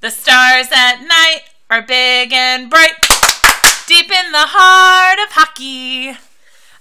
[0.00, 1.40] The stars at night
[1.70, 2.92] are big and bright,
[3.86, 6.16] deep in the heart of hockey.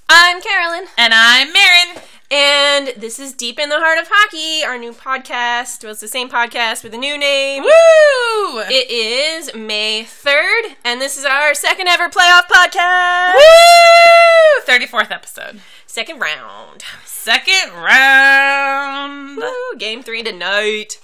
[0.09, 2.01] I'm Carolyn, And I'm Marin.
[2.31, 5.83] and this is Deep in the Heart of Hockey, our new podcast.
[5.83, 7.63] Well, it's the same podcast with a new name.
[7.63, 8.59] Woo!
[8.69, 13.33] It is May 3rd, and this is our second ever playoff podcast.
[13.35, 14.63] Woo!
[14.65, 15.59] 34th episode.
[15.87, 16.83] Second round.
[17.05, 19.37] Second round.
[19.37, 20.99] Woo, game three tonight.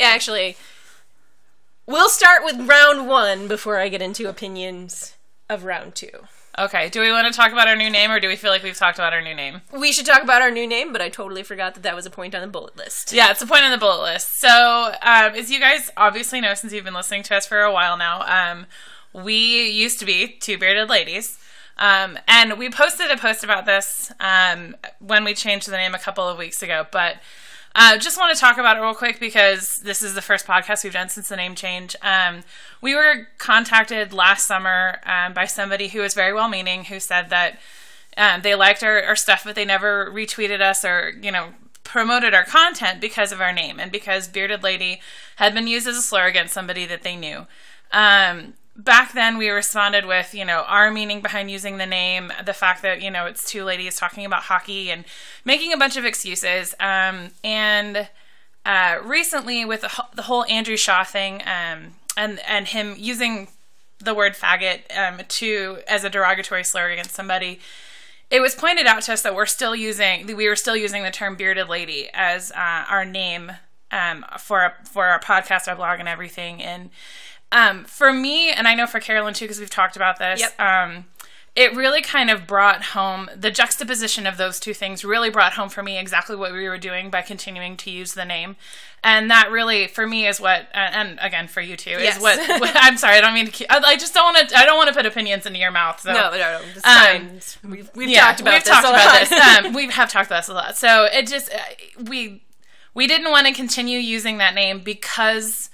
[0.00, 0.56] Actually,
[1.86, 5.14] we'll start with round one before I get into opinions
[5.48, 6.10] of round two.
[6.58, 8.62] Okay, do we want to talk about our new name or do we feel like
[8.62, 9.62] we've talked about our new name?
[9.72, 12.10] We should talk about our new name, but I totally forgot that that was a
[12.10, 13.12] point on the bullet list.
[13.12, 14.40] Yeah, it's a point on the bullet list.
[14.40, 17.72] So, um, as you guys obviously know since you've been listening to us for a
[17.72, 18.66] while now, um,
[19.12, 21.38] we used to be Two Bearded Ladies.
[21.80, 25.98] Um, and we posted a post about this um, when we changed the name a
[25.98, 26.86] couple of weeks ago.
[26.92, 27.16] But
[27.74, 30.84] uh, just want to talk about it real quick because this is the first podcast
[30.84, 31.96] we've done since the name change.
[32.02, 32.42] Um,
[32.80, 37.30] we were contacted last summer um, by somebody who was very well meaning who said
[37.30, 37.58] that
[38.16, 41.50] um, they liked our, our stuff, but they never retweeted us or, you know,
[41.84, 45.00] promoted our content because of our name and because Bearded Lady
[45.36, 47.46] had been used as a slur against somebody that they knew.
[47.92, 52.52] Um, back then, we responded with, you know, our meaning behind using the name, the
[52.52, 55.04] fact that, you know, it's two ladies talking about hockey and
[55.44, 56.74] making a bunch of excuses.
[56.80, 58.08] Um, and
[58.64, 59.82] uh, recently, with
[60.14, 63.48] the, whole Andrew Shaw thing um, and, and him using
[63.98, 67.60] the word faggot um, to as a derogatory slur against somebody,
[68.30, 71.10] it was pointed out to us that we're still using we were still using the
[71.10, 73.52] term bearded lady as uh, our name
[73.90, 76.62] um, for for our podcast, our blog, and everything.
[76.62, 76.90] And
[77.52, 80.40] um, for me, and I know for Carolyn too, because we've talked about this.
[80.40, 80.60] Yep.
[80.60, 81.04] Um,
[81.56, 85.04] it really kind of brought home the juxtaposition of those two things.
[85.04, 88.24] Really brought home for me exactly what we were doing by continuing to use the
[88.24, 88.54] name,
[89.02, 92.18] and that really for me is what, and again for you too, Yes.
[92.18, 92.70] is what, what.
[92.76, 93.50] I'm sorry, I don't mean to.
[93.52, 94.56] Keep, I, just don't want to.
[94.56, 96.00] I don't want to put opinions into your mouth.
[96.00, 96.12] So.
[96.12, 96.88] No, no, no.
[96.88, 97.40] Um.
[97.68, 99.28] We've, we've Yeah, talked about we've this talked a about lot.
[99.28, 99.66] this.
[99.66, 100.76] Um, we have talked about this a lot.
[100.76, 101.58] So it just uh,
[102.04, 102.44] we
[102.94, 105.68] we didn't want to continue using that name because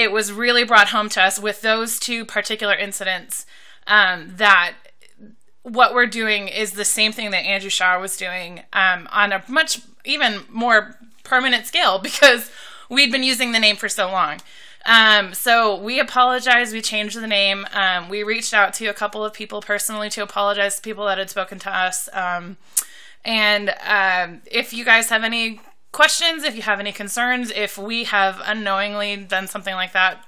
[0.00, 3.44] it was really brought home to us with those two particular incidents
[3.86, 4.74] um, that
[5.62, 9.44] what we're doing is the same thing that Andrew Shaw was doing um, on a
[9.46, 12.50] much even more permanent scale because
[12.88, 14.40] we'd been using the name for so long.
[14.86, 16.72] Um, so we apologize.
[16.72, 17.66] We changed the name.
[17.74, 21.18] Um, we reached out to a couple of people personally to apologize to people that
[21.18, 22.08] had spoken to us.
[22.14, 22.56] Um,
[23.22, 25.60] and um, if you guys have any
[25.92, 30.24] questions, if you have any concerns, if we have unknowingly done something like that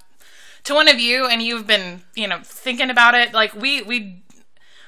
[0.65, 4.23] to one of you and you've been, you know, thinking about it, like we we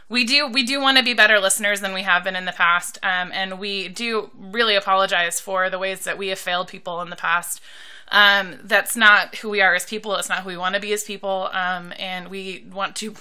[0.09, 2.53] we do we do want to be better listeners than we have been in the
[2.53, 7.01] past um, and we do really apologize for the ways that we have failed people
[7.01, 7.61] in the past
[8.09, 10.93] um, that's not who we are as people it's not who we want to be
[10.93, 13.15] as people um, and we want to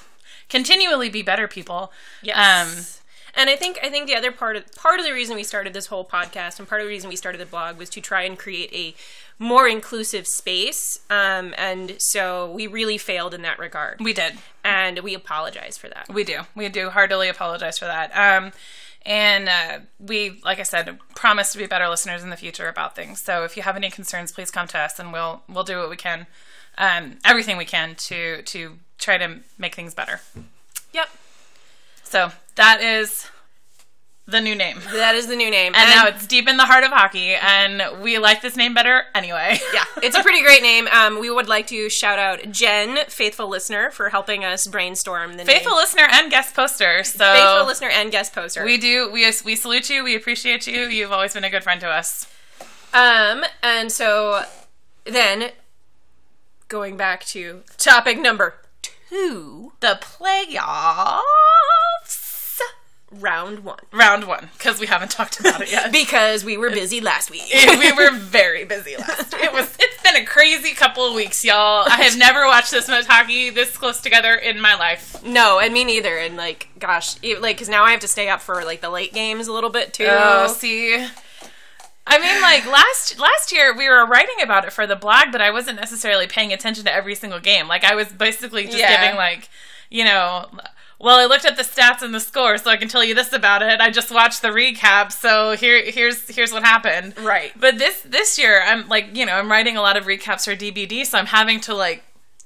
[0.49, 1.91] continually be better people
[2.21, 3.01] Yes.
[3.35, 5.73] And I think I think the other part of part of the reason we started
[5.73, 8.23] this whole podcast and part of the reason we started the blog was to try
[8.23, 8.95] and create a
[9.39, 10.99] more inclusive space.
[11.09, 15.89] Um, and so we really failed in that regard, we did and we apologize for
[15.89, 16.07] that.
[16.09, 16.41] We do.
[16.55, 18.15] We do heartily apologize for that.
[18.15, 18.53] Um,
[19.05, 22.95] and uh, we, like I said, promise to be better listeners in the future about
[22.95, 23.21] things.
[23.21, 25.89] So if you have any concerns, please come to us, and we'll we'll do what
[25.89, 26.25] we can,
[26.77, 30.21] um, everything we can to to try to make things better.
[30.93, 31.09] Yep,
[32.13, 33.27] So that is
[34.27, 36.83] the new name, that is the new name, and now it's deep in the heart
[36.83, 39.57] of hockey, and we like this name better anyway.
[39.73, 40.87] yeah, it's a pretty great name.
[40.89, 45.43] Um, we would like to shout out Jen, faithful listener, for helping us brainstorm the
[45.43, 45.77] Faithful name.
[45.81, 47.03] listener and guest poster.
[47.03, 48.63] So Faithful listener and guest poster.
[48.63, 50.03] we do we we salute you.
[50.03, 50.81] We appreciate you.
[50.81, 52.31] You've always been a good friend to us.
[52.93, 54.43] Um, and so
[55.05, 55.49] then
[56.67, 58.53] going back to topic number
[59.13, 61.19] two, The playoffs.
[63.11, 63.77] round one.
[63.91, 65.91] round one because we haven't talked about it yet.
[65.91, 67.43] Because we were busy last week.
[67.79, 69.33] we were very busy last.
[69.35, 69.75] It was.
[69.79, 71.85] It's been a crazy couple of weeks, y'all.
[71.87, 75.23] I have never watched this much hockey this close together in my life.
[75.23, 76.17] no, and me neither.
[76.17, 78.89] And like, gosh, it, like, because now I have to stay up for like the
[78.89, 80.07] late games a little bit too.
[80.09, 81.05] Oh, see.
[82.13, 85.41] I mean, like last last year we were writing about it for the blog, but
[85.41, 87.67] I wasn't necessarily paying attention to every single game.
[87.67, 89.01] Like I was basically just Yeah.
[89.01, 89.49] giving like,
[89.89, 90.45] you know,
[90.99, 93.33] well, I looked at the stats and the score, so I can tell you this
[93.33, 93.81] about it.
[93.81, 97.17] I just watched the recap, so here here's here's what happened.
[97.19, 97.51] Right.
[97.59, 100.55] But this this year, I'm like, you know, I'm writing a lot of recaps for
[100.55, 102.03] DBD, so I'm having to like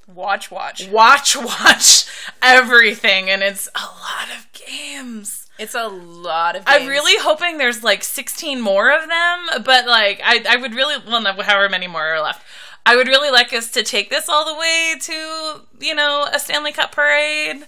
[0.07, 0.87] Watch, watch.
[0.87, 2.05] watch watch
[2.41, 5.36] everything, and it's a lot of games.
[5.59, 6.65] It's a lot of.
[6.65, 6.81] Games.
[6.81, 10.95] I'm really hoping there's like 16 more of them, but like I, I would really
[11.07, 12.43] well, no, however many more are left.
[12.85, 16.39] I would really like us to take this all the way to you know a
[16.39, 17.65] Stanley Cup parade.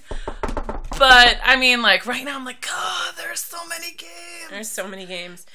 [0.98, 4.50] But I mean, like right now, I'm like, God, there's so many games.
[4.50, 5.46] There's so many games.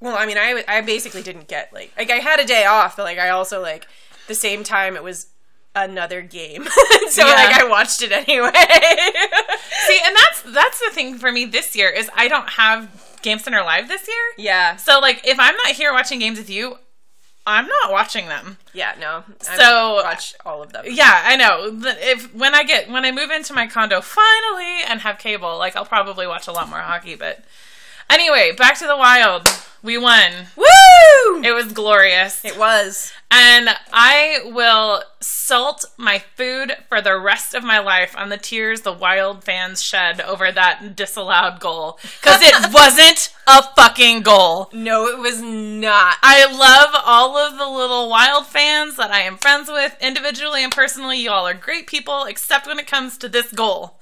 [0.00, 2.96] Well, I mean, I I basically didn't get like like I had a day off,
[2.96, 3.86] but like I also like
[4.26, 5.28] the same time it was
[5.74, 6.64] another game,
[7.10, 7.34] so Yeah.
[7.34, 8.50] like I watched it anyway.
[9.86, 13.38] See, and that's that's the thing for me this year is I don't have Game
[13.38, 14.16] Center Live this year.
[14.46, 16.76] yeah, So like, if I'm not here watching games with you,
[17.46, 18.56] I'm not watching them.
[18.72, 19.24] yeah, no.
[19.50, 20.84] I So- watch all of them.
[20.88, 21.78] Yeah, I know.
[21.84, 25.76] If when I get when I move into my condo finally and have cable, like
[25.76, 27.14] I'll probably watch a lot more hockey.
[27.16, 27.44] But
[28.08, 29.48] anyway, back to the Wild.
[29.84, 30.46] We won.
[30.56, 31.42] Woo!
[31.44, 32.42] It was glorious.
[32.42, 33.12] It was.
[33.30, 38.80] And I will salt my food for the rest of my life on the tears
[38.80, 41.98] the Wild fans shed over that disallowed goal.
[42.00, 44.70] Because it wasn't a fucking goal.
[44.72, 46.16] No, it was not.
[46.22, 50.72] I love all of the little Wild fans that I am friends with, individually and
[50.72, 51.18] personally.
[51.18, 54.00] You all are great people, except when it comes to this goal.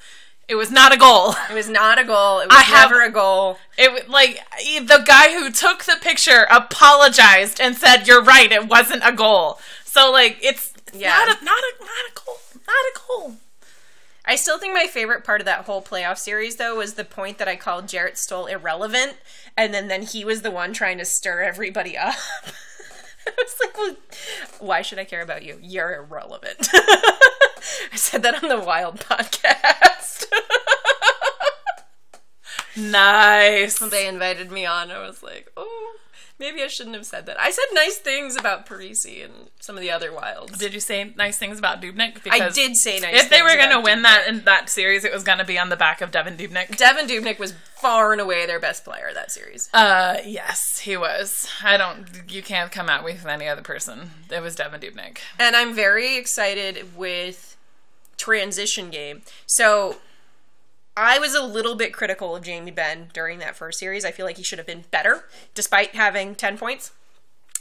[0.49, 1.35] It was not a goal.
[1.50, 2.41] It was not a goal.
[2.41, 3.59] It was I have- never a goal.
[3.79, 8.53] It was like the guy who took the picture apologized and said, "You're right.
[8.53, 11.11] It wasn't a goal." So like, it's, it's Yeah.
[11.11, 12.37] not a not a not a goal.
[12.67, 13.37] Not a goal.
[14.25, 17.38] I still think my favorite part of that whole playoff series, though, was the point
[17.38, 19.17] that I called Jarrett Stoll irrelevant,
[19.56, 22.15] and then then he was the one trying to stir everybody up.
[23.27, 23.97] I was like, well,
[24.61, 25.59] why should I care about you?
[25.62, 26.69] You're irrelevant.
[27.93, 30.26] I said that on the Wild podcast.
[32.75, 33.79] Nice.
[33.79, 34.91] they invited me on.
[34.91, 35.97] I was like, oh,
[36.38, 37.38] maybe I shouldn't have said that.
[37.38, 40.56] I said nice things about Parisi and some of the other Wilds.
[40.59, 42.26] Did you say nice things about Dubnyk?
[42.31, 43.25] I did say nice.
[43.25, 44.03] If they were going to win Dubnyk.
[44.05, 46.69] that in that series, it was going to be on the back of Devan Dubnyk.
[46.79, 49.69] Devan Dubnyk was far and away their best player that series.
[49.75, 51.49] Uh, yes, he was.
[51.62, 52.06] I don't.
[52.31, 54.12] You can't come out with any other person.
[54.31, 55.19] It was Devan Dubnyk.
[55.38, 57.51] and I'm very excited with
[58.23, 59.23] transition game.
[59.47, 59.97] So
[60.97, 64.05] I was a little bit critical of Jamie Benn during that first series.
[64.05, 65.25] I feel like he should have been better
[65.55, 66.93] despite having 10 points.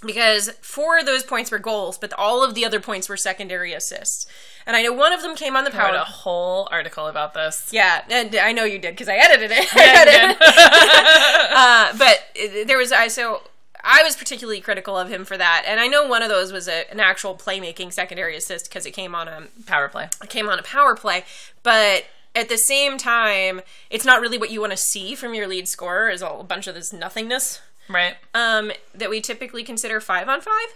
[0.04, 3.72] Because four of those points were goals, but all of the other points were secondary
[3.72, 4.26] assists.
[4.66, 7.36] And I know one of them came on the I wrote a whole article about
[7.36, 7.70] this.
[7.72, 9.68] Yeah, and I know you did because I edited it.
[9.76, 10.38] Yeah, you did.
[11.54, 13.44] uh, but there was I so
[13.84, 16.68] I was particularly critical of him for that, and I know one of those was
[16.68, 20.10] a, an actual playmaking secondary assist because it came on a Power play.
[20.24, 21.24] it came on a power play,
[21.64, 22.06] but
[22.36, 25.68] at the same time, it's not really what you want to see from your lead
[25.68, 28.16] scorer is all a bunch of this nothingness Right.
[28.34, 30.76] um, that we typically consider five on five.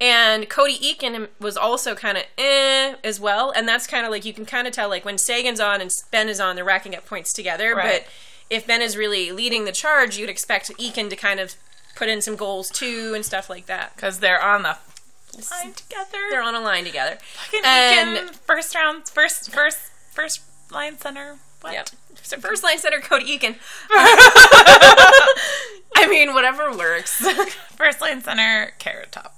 [0.00, 4.24] And Cody Eakin was also kind of eh as well, and that's kind of like
[4.24, 6.94] you can kind of tell like when Seguin's on and Benn is on, they're racking
[6.96, 7.74] up points together.
[7.74, 8.02] Right.
[8.02, 8.08] But
[8.50, 11.54] if Benn is really leading the charge, you'd expect Eakin to kind of
[11.96, 13.94] put in some goals too and stuff like that.
[13.96, 14.76] Because they're on the
[15.50, 16.18] line together.
[16.30, 17.18] They're on a line together.
[17.20, 19.78] Fucking and- Eakin, first round, first, first,
[20.10, 20.40] first
[20.70, 21.38] line center.
[21.60, 21.74] What?
[21.74, 21.90] Yep.
[22.22, 23.56] So first line center Cody Eakin.
[25.94, 27.24] I mean, whatever works.
[27.76, 29.34] First line center, carrot top.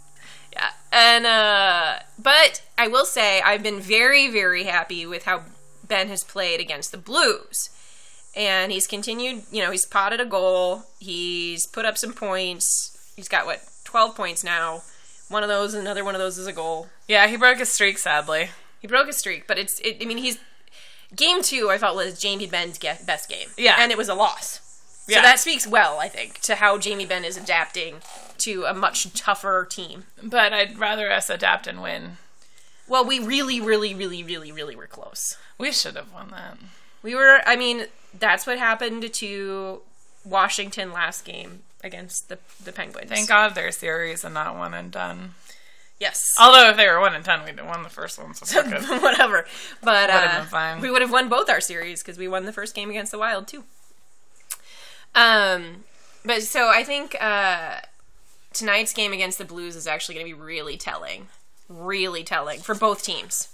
[0.52, 0.70] Yeah.
[0.92, 5.42] And uh but I will say I've been very very happy with how
[5.86, 7.70] Benn has played against the Blues.
[8.36, 10.84] And he's continued, you know, he's potted a goal.
[10.98, 13.12] He's put up some points.
[13.16, 13.62] He's got what?
[13.84, 14.82] 12 points now.
[15.28, 16.88] One of those another one of those is a goal.
[17.08, 18.50] Yeah, he broke his streak, sadly.
[18.80, 20.38] He broke a streak, but it's it, I mean, he's
[21.14, 23.48] game 2 I felt was Jamie Benn's ge- best game.
[23.56, 23.76] Yeah.
[23.78, 24.60] And it was a loss.
[25.06, 25.18] Yeah.
[25.18, 27.96] So that speaks well, I think, to how Jamie Benn is adapting
[28.38, 30.04] to a much tougher team.
[30.22, 32.16] But I'd rather us adapt and win.
[32.88, 35.36] Well, we really, really, really, really, really were close.
[35.58, 36.58] We should have won that.
[37.04, 37.86] We were, I mean,
[38.18, 39.82] that's what happened to
[40.24, 43.10] Washington last game against the, the Penguins.
[43.10, 45.34] Thank God they're series and not one and done.
[46.00, 46.34] Yes.
[46.40, 48.32] Although if they were one and done, we'd have won the first one.
[48.32, 48.62] So.
[49.02, 49.44] Whatever.
[49.82, 50.80] But uh, been fine.
[50.80, 53.18] we would have won both our series because we won the first game against the
[53.18, 53.64] Wild, too.
[55.14, 55.84] Um,
[56.24, 57.80] but so I think uh,
[58.54, 61.28] tonight's game against the Blues is actually going to be really telling.
[61.68, 63.48] Really telling for both teams.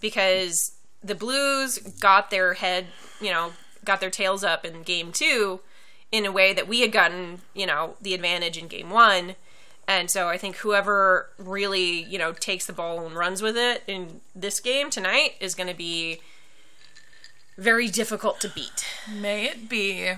[0.00, 2.86] Because the Blues got their head,
[3.20, 3.52] you know,
[3.84, 5.60] got their tails up in game two
[6.12, 9.36] in a way that we had gotten, you know, the advantage in game one.
[9.86, 13.82] And so I think whoever really, you know, takes the ball and runs with it
[13.86, 16.20] in this game tonight is going to be
[17.56, 18.86] very difficult to beat.
[19.12, 20.12] May it be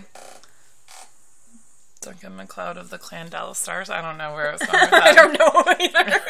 [2.03, 3.89] Duncan MacLeod of the Clan Dallas Stars.
[3.89, 4.89] I don't know where it was going.
[4.93, 6.21] I don't know either.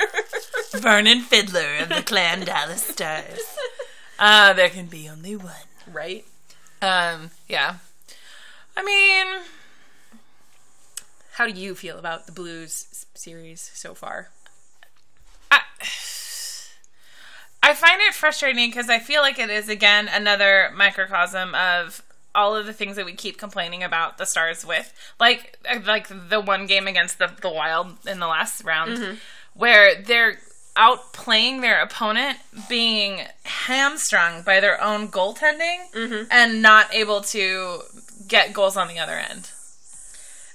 [0.81, 3.41] Vernon Fiddler of the Clan Dallas Stars.
[4.25, 5.53] Uh, there can be only one.
[5.91, 6.25] right?
[6.81, 7.77] Um, yeah.
[8.77, 9.43] I mean,
[11.33, 14.29] How do you feel about the Blues series so far?
[15.51, 15.61] I,
[17.63, 22.03] I find it frustrating because I feel like it is again another microcosm of
[22.35, 26.41] all of the things that we keep complaining about the Stars with, like like the
[26.41, 29.19] one game against the the Wild in the last round,
[29.55, 30.39] where they're
[30.77, 32.39] outplaying their opponent,
[32.69, 36.25] being hamstrung by their own goaltending, mm-hmm.
[36.31, 37.83] and not able to
[38.27, 39.51] get goals on the other end.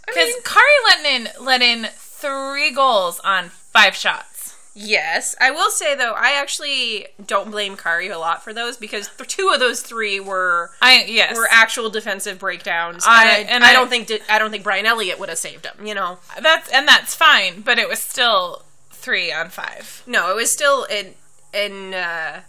[0.06, 4.56] Because Kari let in let in three goals on five shots.
[4.80, 9.10] Yes, I will say though, I actually don't blame Kari a lot for those because
[9.28, 11.36] two of those three were I yes.
[11.36, 13.04] were actual defensive breakdowns.
[13.08, 15.40] I- and I, and I I- don't think I don't think Brian Elliott would have
[15.40, 15.86] saved them.
[15.86, 18.64] You know, That's and that's fine, but it was still
[19.08, 20.04] three on five.
[20.06, 21.14] no, it was still in
[21.54, 22.42] in uh,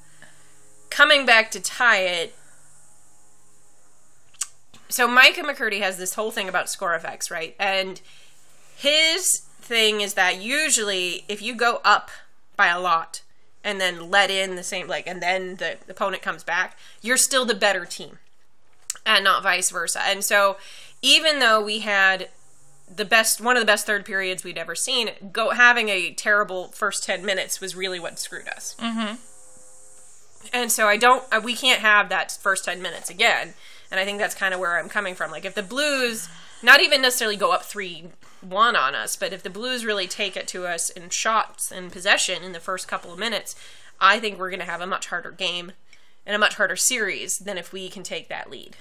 [0.90, 2.34] coming back to tie it.
[4.88, 7.54] So Micah McCurdy has this whole thing about score effects, right?
[7.60, 8.00] And
[8.76, 12.10] his thing is that usually if you go up
[12.56, 13.22] by a lot
[13.62, 17.44] and then let in the same like and then the opponent comes back, you're still
[17.44, 18.18] the better team.
[19.06, 20.00] And not vice versa.
[20.04, 20.56] And so
[21.02, 22.30] even though we had
[22.94, 26.68] the best one of the best third periods we'd ever seen, go having a terrible
[26.68, 28.76] first 10 minutes was really what screwed us.
[28.78, 29.16] Mm-hmm.
[30.52, 33.54] And so I don't uh, we can't have that first 10 minutes again.
[33.90, 35.30] And I think that's kind of where I'm coming from.
[35.30, 36.28] Like if the Blues
[36.62, 38.04] not even necessarily go up 3
[38.40, 41.92] 1 on us, but if the Blues really take it to us in shots and
[41.92, 43.56] possession in the first couple of minutes,
[44.00, 45.72] I think we're going to have a much harder game
[46.24, 48.76] and a much harder series than if we can take that lead.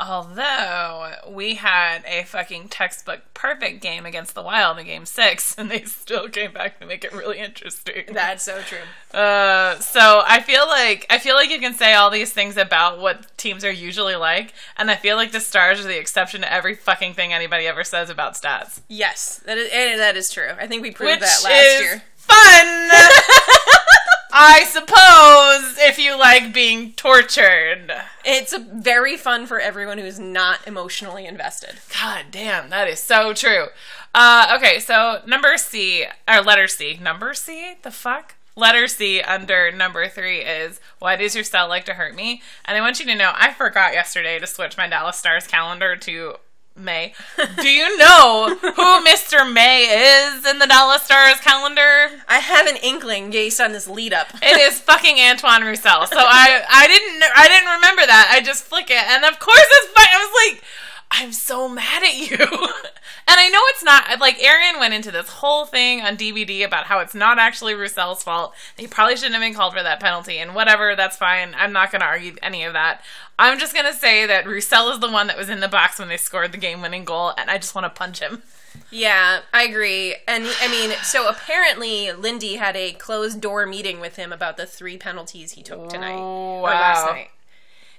[0.00, 5.70] Although we had a fucking textbook perfect game against the Wild in Game Six, and
[5.70, 8.04] they still came back to make it really interesting.
[8.12, 9.18] That's so true.
[9.18, 13.00] Uh, so I feel like I feel like you can say all these things about
[13.00, 16.52] what teams are usually like, and I feel like the Stars are the exception to
[16.52, 18.80] every fucking thing anybody ever says about stats.
[18.88, 20.50] Yes, that is that is true.
[20.60, 22.02] I think we proved Which that last year.
[22.28, 22.90] Fun.
[24.30, 27.92] I suppose if you like being tortured.
[28.24, 31.76] It's very fun for everyone who is not emotionally invested.
[32.00, 33.66] God damn, that is so true.
[34.14, 38.34] Uh, okay, so number C, or letter C, number C, the fuck?
[38.54, 42.42] Letter C under number three is why does your cell like to hurt me?
[42.64, 45.94] And I want you to know I forgot yesterday to switch my Dallas Stars calendar
[45.94, 46.34] to
[46.78, 47.12] May.
[47.60, 49.50] Do you know who Mr.
[49.50, 52.22] May is in the Dallas Stars calendar?
[52.28, 54.28] I have an inkling based on this lead up.
[54.42, 56.06] It is fucking Antoine Roussel.
[56.06, 58.30] So I I didn't I didn't remember that.
[58.32, 60.06] I just flick it, and of course it's fine.
[60.10, 60.64] I was like,
[61.10, 62.36] I'm so mad at you.
[62.38, 66.86] and I know it's not like Aaron went into this whole thing on DBD about
[66.86, 68.54] how it's not actually Roussel's fault.
[68.76, 70.94] He probably shouldn't have been called for that penalty, and whatever.
[70.94, 71.54] That's fine.
[71.56, 73.02] I'm not going to argue any of that.
[73.38, 75.98] I'm just going to say that Roussel is the one that was in the box
[75.98, 78.42] when they scored the game-winning goal, and I just want to punch him.
[78.90, 80.16] Yeah, I agree.
[80.26, 84.66] And I mean, so apparently Lindy had a closed door meeting with him about the
[84.66, 87.30] three penalties he took tonight Oh, or last night.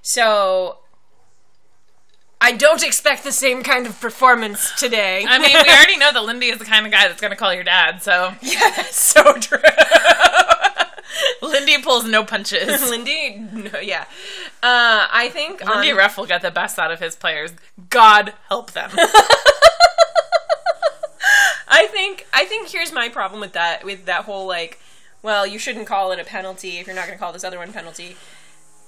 [0.01, 0.77] So
[2.41, 5.25] I don't expect the same kind of performance today.
[5.27, 7.37] I mean, we already know that Lindy is the kind of guy that's going to
[7.37, 9.59] call your dad, so yeah, that's so true.
[11.41, 12.81] Lindy pulls no punches.
[12.89, 14.05] Lindy, no, yeah.
[14.63, 17.51] Uh, I think on- Ruff will get the best out of his players.
[17.89, 18.91] God help them.
[21.71, 24.79] I think I think here's my problem with that with that whole like,
[25.21, 27.57] well, you shouldn't call it a penalty if you're not going to call this other
[27.57, 28.15] one penalty.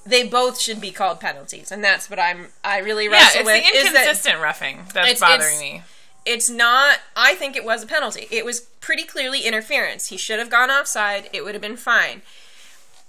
[0.06, 3.46] They both should be called penalties, and that's what I'm I really yeah, wrestle it's
[3.46, 3.64] with.
[3.72, 5.84] the is that inconsistent roughing that's It's- bothering it's- me.
[6.26, 7.00] it's not.
[7.16, 8.28] I think it was a penalty.
[8.32, 10.08] It was pretty clearly interference.
[10.08, 11.30] He should have gone offside.
[11.34, 12.24] It would have been fine.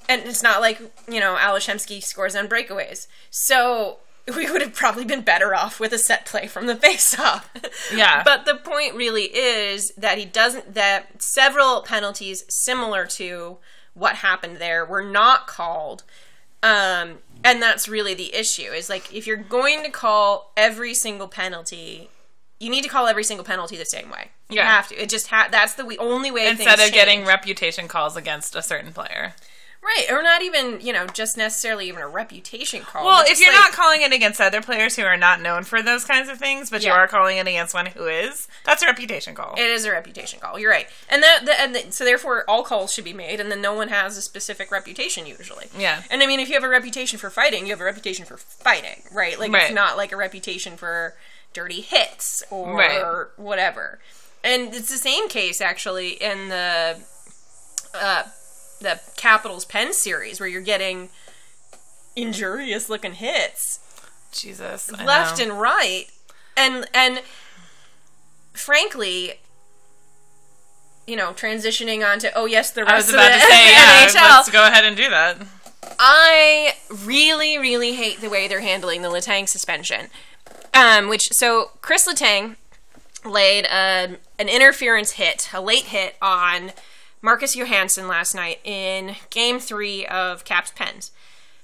[0.09, 3.07] And it's not like you know Alashemsky scores on breakaways.
[3.31, 3.99] So
[4.37, 7.51] we would have probably been better off with a set play from the face-off.
[7.93, 8.23] Yeah.
[8.25, 10.75] But the point really is that he doesn't.
[10.75, 13.59] That several penalties similar to
[13.95, 16.03] what happened there were not called.
[16.63, 18.63] Um, and that's really the issue.
[18.73, 22.09] Is like if you're going to call every single penalty,
[22.61, 24.31] you need to call every single penalty the same way.
[24.49, 24.71] You Yeah.
[24.71, 24.95] have to.
[25.03, 26.47] It just ha- that's the we- only way.
[26.49, 29.35] Instead of getting reputation calls against a certain player.
[29.83, 33.05] Right, or not even you know just necessarily even a reputation call.
[33.05, 35.83] Well, if you're like- not calling it against other players who are not known for
[35.83, 38.87] those kinds of things, but you are calling it against one who is, that's a
[38.87, 39.55] reputation call.
[39.57, 40.59] It is a reputation call.
[40.59, 43.51] You're right, and that, that and the, so therefore all calls should be made, and
[43.51, 45.67] then no one has a specific reputation usually.
[45.77, 46.03] Yeah.
[46.11, 48.37] and I mean, if you have a reputation for fighting, you have a reputation for
[48.37, 49.39] fighting, right?
[49.39, 49.65] Like Right.
[49.65, 51.15] it's not like a reputation for
[51.53, 53.27] dirty hits or Right.
[53.37, 53.99] whatever.
[54.45, 56.99] And it's the same case actually in the
[57.95, 58.23] uh,
[58.83, 61.09] the Capitals Pen series where you're getting
[62.15, 63.81] injurious looking hits
[64.33, 64.91] Jesus.
[64.93, 65.45] I left know.
[65.45, 66.07] and right.
[66.57, 67.23] and and
[68.53, 69.35] frankly,
[71.07, 73.53] you know, transitioning on to oh yes, the I was rest about of to the
[73.53, 74.31] say, yeah, NHL.
[74.31, 75.37] let's go ahead and do that.
[75.99, 76.75] I
[77.05, 80.09] really, really hate the way they're handling the Letang suspension.
[80.75, 82.57] Um, which so Kris Letang
[83.25, 86.73] laid a, an interference hit, a late hit on
[87.23, 91.13] Marcus Johansson last night in Game Three of Caps Pens.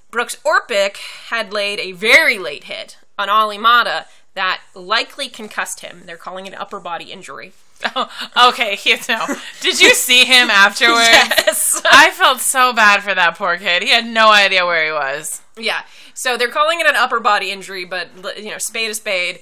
[0.09, 0.97] Brooks Orpik
[1.27, 6.03] had laid a very late hit on Olli Maatta that likely concussed him.
[6.05, 7.51] They're calling it an upper body injury.
[7.95, 8.09] Oh,
[8.49, 9.25] okay, he, no.
[9.59, 11.09] Did you see him afterwards?
[11.11, 11.81] Yes.
[11.85, 13.83] I felt so bad for that poor kid.
[13.83, 15.41] He had no idea where he was.
[15.57, 15.81] Yeah.
[16.13, 19.39] So they're calling it an upper body injury, but you know, spade a spade.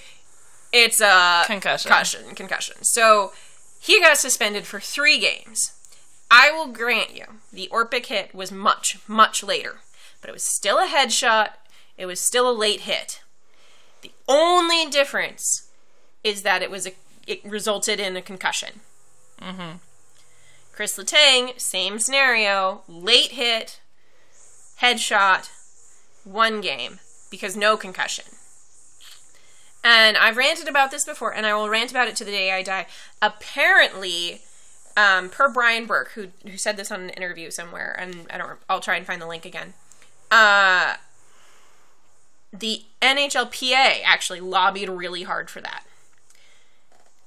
[0.73, 1.89] It's a Concussion.
[1.89, 2.35] Concussion.
[2.35, 2.75] Concussion.
[2.81, 3.33] So
[3.79, 5.73] he got suspended for three games.
[6.29, 9.77] I will grant you the Orpik hit was much, much later,
[10.21, 11.51] but it was still a headshot.
[11.97, 13.21] It was still a late hit.
[14.01, 15.69] The only difference
[16.23, 16.93] is that it was a
[17.25, 18.79] it resulted in a concussion.
[19.41, 19.77] Mm-hmm.
[20.71, 23.81] Kris Letang, same scenario, late hit,
[24.79, 25.49] headshot,
[26.23, 28.25] one game because no concussion.
[29.83, 32.51] And I've ranted about this before, and I will rant about it to the day
[32.51, 32.87] I die.
[33.21, 34.41] Apparently,
[34.97, 38.59] um, per Brian Burke, who who said this on an interview somewhere, and I don't,
[38.67, 39.75] I'll try and find the link again.
[40.29, 40.95] Uh,
[42.51, 45.83] the NHLPA actually lobbied really hard for that.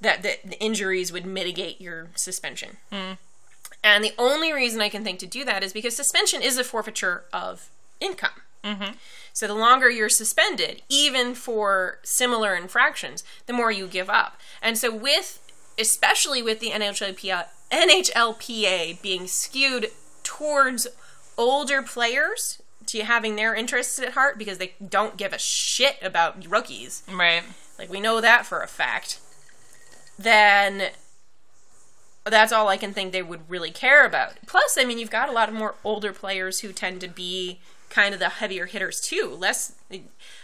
[0.01, 2.77] That that the injuries would mitigate your suspension.
[3.83, 6.65] And the only reason I can think to do that is because suspension is a
[6.65, 8.43] forfeiture of income.
[9.33, 14.39] So the longer you're suspended, even for similar infractions, the more you give up.
[14.61, 15.41] And so with
[15.81, 19.91] especially with the NHLPA, NHLPA being skewed
[20.23, 20.87] towards
[21.37, 26.47] older players to having their interests at heart because they don't give a shit about
[26.47, 27.03] rookies.
[27.11, 27.43] Right.
[27.79, 29.21] Like we know that for a fact.
[30.19, 30.91] Then
[32.25, 34.35] that's all I can think they would really care about.
[34.47, 37.61] Plus, I mean, you've got a lot of more older players who tend to be
[37.89, 39.35] kind of the heavier hitters too.
[39.39, 39.75] Less,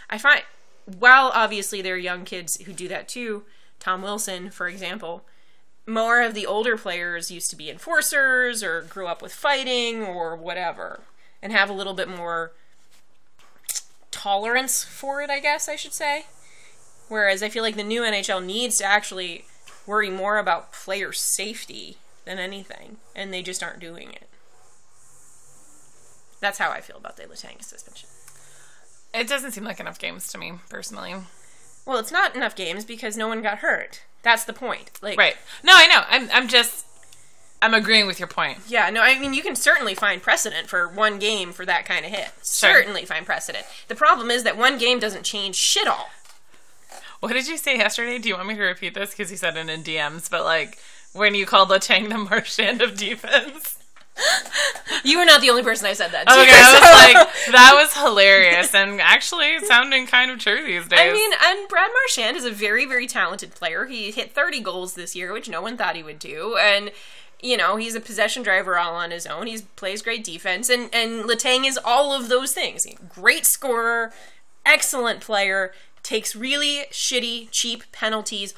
[0.09, 0.41] I find,
[0.85, 3.43] while obviously there are young kids who do that too.
[3.79, 5.23] Tom Wilson, for example,
[5.85, 10.35] more of the older players used to be enforcers or grew up with fighting or
[10.35, 11.01] whatever,
[11.41, 12.51] and have a little bit more
[14.11, 15.29] tolerance for it.
[15.29, 16.25] I guess I should say.
[17.07, 19.45] Whereas I feel like the new NHL needs to actually
[19.85, 24.27] worry more about player safety than anything, and they just aren't doing it.
[26.41, 28.09] That's how I feel about the Letang suspension.
[29.13, 31.15] It doesn't seem like enough games to me, personally.
[31.87, 34.03] Well, it's not enough games because no one got hurt.
[34.21, 34.91] That's the point.
[35.01, 35.37] Like, Right.
[35.63, 36.01] No, I know.
[36.09, 36.85] I'm, I'm just,
[37.61, 38.59] I'm agreeing with your point.
[38.67, 42.05] Yeah, no, I mean, you can certainly find precedent for one game for that kind
[42.05, 42.31] of hit.
[42.41, 43.65] Certainly find precedent.
[43.87, 46.09] The problem is that one game doesn't change shit all.
[47.21, 48.19] What did you say yesterday?
[48.19, 49.11] Do you want me to repeat this?
[49.11, 50.77] Because you said it in DMs, but like,
[51.13, 53.76] when you called Letang the Marchand of defense.
[55.03, 56.33] You were not the only person I said that to.
[56.33, 60.99] Okay, I was like, that was hilarious and actually sounding kind of true these days.
[60.99, 63.85] I mean, and Brad Marchand is a very, very talented player.
[63.85, 66.57] He hit 30 goals this year, which no one thought he would do.
[66.59, 66.91] And,
[67.41, 69.47] you know, he's a possession driver all on his own.
[69.47, 70.69] He plays great defense.
[70.69, 72.85] And, and Letang is all of those things.
[73.07, 74.11] Great scorer,
[74.65, 75.71] excellent player,
[76.03, 78.53] takes really shitty, cheap penalties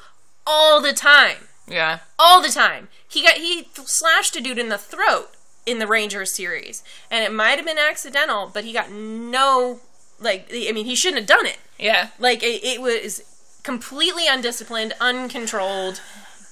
[0.46, 1.48] all the time.
[1.68, 2.00] yeah.
[2.18, 2.88] All the time.
[3.08, 5.30] He got he slashed a dude in the throat
[5.70, 6.82] in the Rangers series.
[7.10, 9.80] And it might have been accidental, but he got no
[10.20, 11.58] like I mean, he shouldn't have done it.
[11.78, 12.08] Yeah.
[12.18, 13.22] Like it, it was
[13.62, 16.00] completely undisciplined, uncontrolled,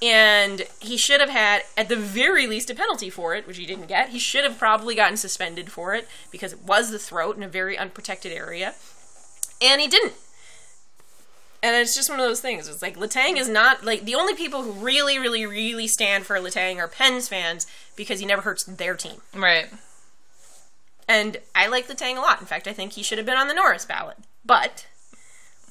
[0.00, 3.66] and he should have had at the very least a penalty for it, which he
[3.66, 4.10] didn't get.
[4.10, 7.48] He should have probably gotten suspended for it because it was the throat in a
[7.48, 8.74] very unprotected area,
[9.60, 10.14] and he didn't.
[11.62, 12.68] And it's just one of those things.
[12.68, 16.36] It's like Letang is not like the only people who really, really, really stand for
[16.36, 17.66] Letang are Pens fans
[17.96, 19.20] because he never hurts their team.
[19.34, 19.66] Right.
[21.08, 22.40] And I like Letang a lot.
[22.40, 24.18] In fact, I think he should have been on the Norris ballot.
[24.44, 24.86] But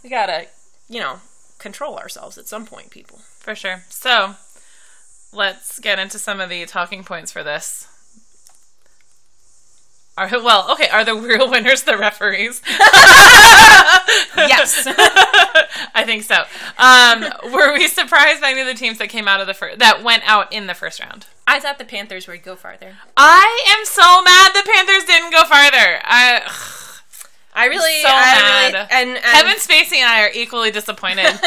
[0.03, 0.47] we gotta,
[0.89, 1.19] you know,
[1.57, 3.19] control ourselves at some point, people.
[3.39, 3.83] For sure.
[3.89, 4.35] So,
[5.31, 7.87] let's get into some of the talking points for this.
[10.17, 12.61] Are, well, okay, are the real winners the referees?
[14.35, 14.87] Yes.
[15.93, 16.43] I think so.
[16.77, 19.79] Um, were we surprised by any of the teams that came out of the first
[19.79, 21.25] that went out in the first round?
[21.47, 22.97] I thought the Panthers would go farther.
[23.15, 25.99] I am so mad the Panthers didn't go farther.
[26.03, 26.41] I
[27.53, 28.73] I really, so I mad.
[28.73, 31.25] really, and, and Kevin Spacey and I are equally disappointed.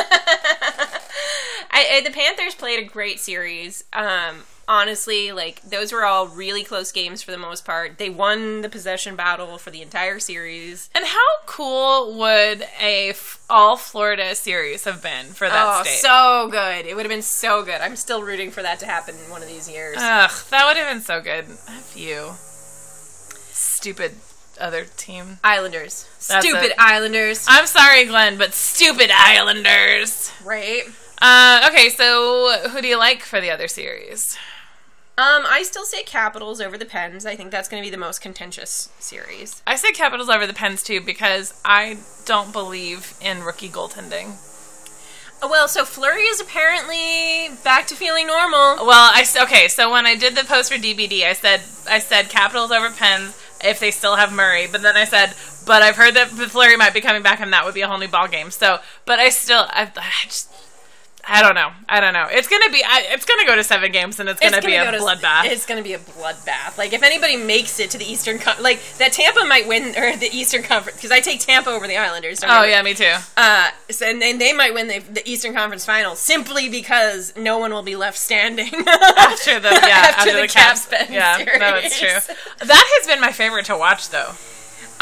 [1.72, 3.84] I, I, the Panthers played a great series.
[3.92, 7.98] Um, honestly, like those were all really close games for the most part.
[7.98, 10.88] They won the possession battle for the entire series.
[10.94, 15.98] And how cool would a f- all Florida series have been for that oh, state?
[15.98, 16.86] so good!
[16.86, 17.80] It would have been so good.
[17.80, 19.96] I'm still rooting for that to happen in one of these years.
[19.98, 21.46] Ugh, that would have been so good.
[21.68, 22.30] F you.
[23.52, 24.12] Stupid
[24.58, 25.38] other team.
[25.42, 26.74] Islanders, That's stupid it.
[26.78, 30.30] Islanders, I'm sorry, Glenn, but stupid Islanders.
[30.44, 30.82] right?
[31.20, 34.38] Uh, okay, so who do you like for the other series?
[35.18, 37.26] Um, I still say Capitals over the Pens.
[37.26, 39.62] I think that's going to be the most contentious series.
[39.66, 44.38] I say Capitals over the Pens too because I don't believe in rookie goaltending.
[45.42, 48.86] Well, so Fleury is apparently back to feeling normal.
[48.86, 49.68] Well, I okay.
[49.68, 53.36] So when I did the post for DBD, I said I said Capitals over Pens
[53.64, 55.34] if they still have Murray, but then I said,
[55.66, 57.98] but I've heard that Fleury might be coming back, and that would be a whole
[57.98, 58.50] new ball game.
[58.50, 60.50] So, but I still, I, I just.
[61.28, 61.70] I don't know.
[61.88, 62.26] I don't know.
[62.30, 62.82] It's gonna be.
[62.84, 64.98] I, it's gonna go to seven games, and it's gonna, It's be a go to-
[64.98, 65.44] bloodbath.
[65.44, 66.76] It's going to be a bloodbath.
[66.78, 70.16] Like if anybody makes it to the Eastern, Con- like that Tampa might win or
[70.16, 72.40] the Eastern Conference because I take Tampa over the Islanders.
[72.40, 73.14] don't oh yeah, me too.
[73.36, 77.58] Uh, so, and, and they might win the, the Eastern Conference Final simply because no
[77.58, 80.86] one will be left standing After the yeah, after, the, Caps.
[80.86, 82.08] Pens yeah, no, it's true.
[82.66, 84.32] That has been my favorite to watch, though.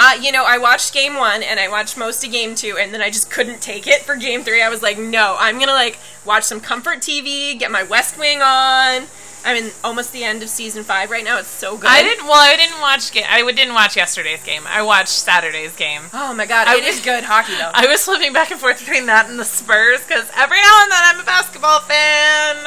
[0.01, 2.95] Uh, you know, I watched game one and I watched most of game two, and
[2.95, 4.63] then I just couldn't take it for game three.
[4.63, 8.41] I was like, no, I'm gonna like watch some comfort TV, get my West Wing
[8.41, 9.09] on.
[9.45, 11.39] I'm in almost the end of season five right now.
[11.39, 11.89] It's so good.
[11.91, 12.25] I didn't.
[12.27, 13.13] Well, I didn't watch.
[13.13, 14.63] Ga- I didn't watch yesterday's game.
[14.69, 16.03] I watched Saturday's game.
[16.13, 17.71] Oh my god, I it is good hockey though.
[17.73, 20.93] I was flipping back and forth between that and the Spurs because every now and
[20.93, 22.67] then I'm a basketball fan.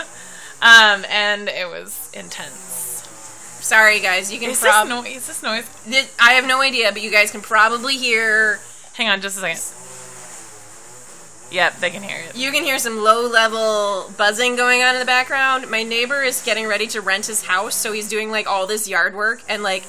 [0.62, 2.71] Um, and it was intense.
[3.62, 4.32] Sorry, guys.
[4.32, 5.16] You can Is this noise?
[5.16, 5.66] Is this noise?
[5.86, 8.60] This- I have no idea, but you guys can probably hear.
[8.94, 9.78] Hang on, just a second.
[11.52, 12.36] Yep, they can hear it.
[12.36, 15.70] You can hear some low level buzzing going on in the background.
[15.70, 18.88] My neighbor is getting ready to rent his house, so he's doing like all this
[18.88, 19.84] yard work and like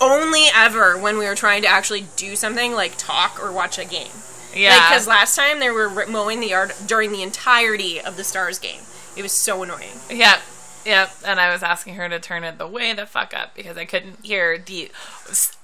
[0.00, 3.84] only ever when we were trying to actually do something like talk or watch a
[3.84, 4.10] game.
[4.54, 8.58] Yeah, because last time they were mowing the yard during the entirety of the Stars
[8.58, 8.80] game.
[9.16, 10.00] It was so annoying.
[10.10, 10.40] Yep.
[10.88, 11.10] Yep.
[11.26, 13.84] And I was asking her to turn it the way the fuck up because I
[13.84, 14.90] couldn't hear the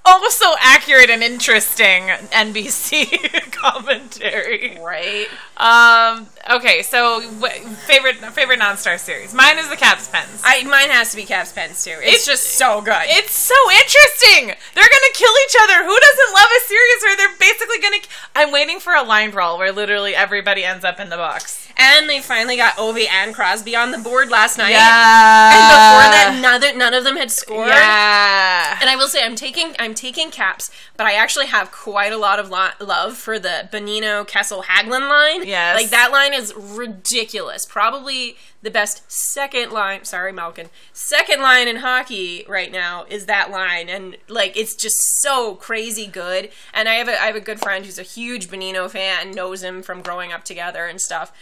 [0.07, 4.79] oh so accurate and interesting NBC commentary.
[4.83, 5.27] Right?
[5.57, 6.27] Um.
[6.51, 6.83] Okay.
[6.83, 7.53] So wh-
[7.87, 9.33] favorite favorite non-star series.
[9.35, 10.43] Mine is the Caps Pens.
[10.45, 11.93] I mine has to be Caps Pens too.
[11.93, 13.03] It's, It's- just so good.
[13.07, 14.47] it's so interesting.
[14.75, 15.85] They're gonna kill each other.
[15.85, 17.97] Who doesn't love a series where they're basically gonna?
[18.35, 21.61] I'm waiting for a line brawl where literally everybody ends up in the box.
[21.77, 24.71] and they finally got Ovi and Crosby on the board last night.
[24.71, 25.51] Yeah.
[25.55, 27.69] And before that, none, none of them had scored.
[27.69, 28.79] Yeah.
[28.81, 32.17] And I will say, I'm taking I'm taking caps, but I actually have quite a
[32.19, 35.47] lot of lo- love for the Bonino Kessel Hagelin line.
[35.47, 35.77] Yes.
[35.77, 37.67] like that line is ridiculous.
[37.67, 40.05] Probably the best second line.
[40.05, 40.69] Sorry, Malkin.
[40.93, 46.07] Second line in hockey right now is that line, and like it's just so crazy
[46.07, 46.51] good.
[46.73, 49.63] And I have a I have a good friend who's a huge Bonino fan, knows
[49.63, 51.33] him from growing up together and stuff.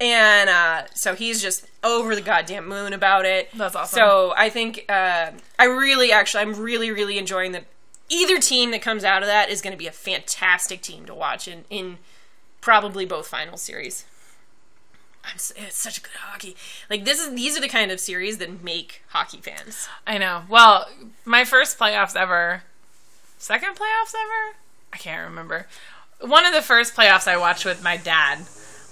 [0.00, 3.48] And uh, so he's just over the goddamn moon about it.
[3.52, 3.96] That's awesome.
[3.96, 7.64] So I think uh, I really, actually, I'm really, really enjoying that.
[8.08, 11.14] Either team that comes out of that is going to be a fantastic team to
[11.14, 11.98] watch in, in
[12.60, 14.04] probably both final series.
[15.24, 16.56] I'm, it's such a good hockey.
[16.88, 19.88] Like this is these are the kind of series that make hockey fans.
[20.06, 20.44] I know.
[20.48, 20.88] Well,
[21.24, 22.62] my first playoffs ever,
[23.36, 24.56] second playoffs ever?
[24.92, 25.66] I can't remember.
[26.20, 28.38] One of the first playoffs I watched with my dad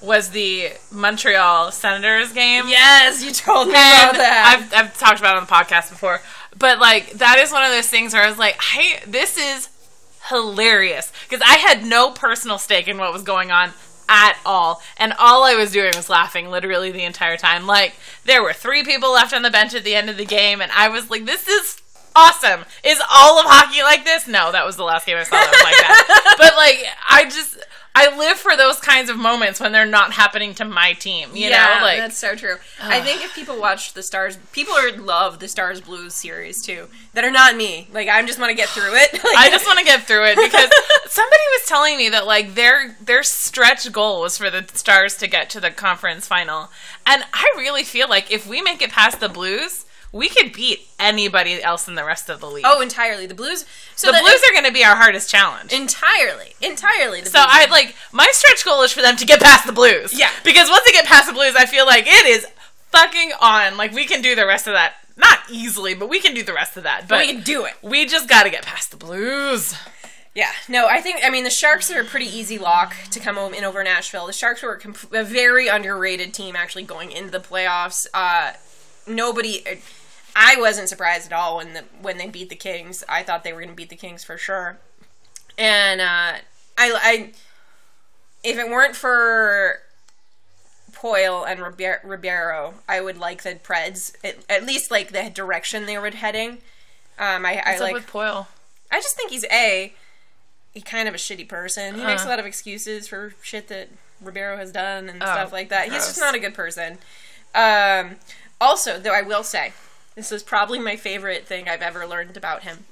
[0.06, 2.64] was the Montreal Senators game.
[2.68, 4.70] Yes, you told me And about that.
[4.72, 6.20] I've, I've talked about it on the podcast before.
[6.58, 9.68] But like that is one of those things where I was like, I this is
[10.30, 11.12] hilarious.
[11.28, 13.72] Because I had no personal stake in what was going on
[14.08, 14.80] at all.
[14.96, 17.66] And all I was doing was laughing literally the entire time.
[17.66, 20.60] Like there were three people left on the bench at the end of the game
[20.60, 21.82] and I was like, This is
[22.14, 22.64] awesome.
[22.82, 24.26] Is all of hockey like this?
[24.26, 26.36] No, that was the last game I saw that was like that.
[26.38, 27.58] but like I just
[27.98, 31.30] I live for those kinds of moments when they're not happening to my team.
[31.32, 32.56] You yeah, know, like that's so true.
[32.78, 36.88] I think if people watch the Stars, people are love the Stars Blues series too.
[37.14, 37.88] That are not me.
[37.90, 39.14] Like I just want to get through it.
[39.14, 40.70] Like, I just want to get through it because
[41.10, 45.26] somebody was telling me that like their their stretch goal was for the Stars to
[45.26, 46.68] get to the conference final,
[47.06, 49.85] and I really feel like if we make it past the Blues,
[50.16, 52.64] we could beat anybody else in the rest of the league.
[52.66, 53.64] Oh, entirely the Blues.
[53.94, 55.72] So the that- Blues are going to be our hardest challenge.
[55.72, 57.20] entirely, entirely.
[57.20, 57.46] The so Blues.
[57.48, 60.18] I like my stretch goal is for them to get past the Blues.
[60.18, 60.30] Yeah.
[60.44, 62.46] because once they get past the Blues, I feel like it is
[62.90, 63.76] fucking on.
[63.76, 64.94] Like we can do the rest of that.
[65.18, 67.08] Not easily, but we can do the rest of that.
[67.08, 67.72] But we can do it.
[67.82, 69.74] we just got to get past the Blues.
[70.34, 73.36] Yeah, no, I think I mean the Sharks are a pretty easy lock to come
[73.36, 74.26] home in over Nashville.
[74.26, 78.06] The Sharks were a, comp- a very underrated team actually going into the playoffs.
[78.12, 78.52] Uh,
[79.06, 79.64] nobody,
[80.38, 83.02] I wasn't surprised at all when the when they beat the Kings.
[83.08, 84.76] I thought they were going to beat the Kings for sure.
[85.58, 86.42] And uh, I,
[86.78, 87.32] I,
[88.44, 89.78] if it weren't for
[90.92, 95.86] Poile and Ribe- Ribeiro, I would like the Preds at, at least like the direction
[95.86, 96.58] they were heading.
[97.18, 97.94] Um, I, I What's like.
[97.94, 98.46] with Poile?
[98.90, 99.94] I just think he's a.
[100.74, 101.94] He's kind of a shitty person.
[101.94, 103.88] He makes a lot of excuses for shit that
[104.20, 105.84] Ribeiro has done and Oh, stuff like that.
[105.90, 106.98] He's just not a good person.
[107.54, 108.16] Um,
[108.60, 109.72] also, though, I will say
[110.16, 112.86] this is probably my favorite thing I've ever learned about him.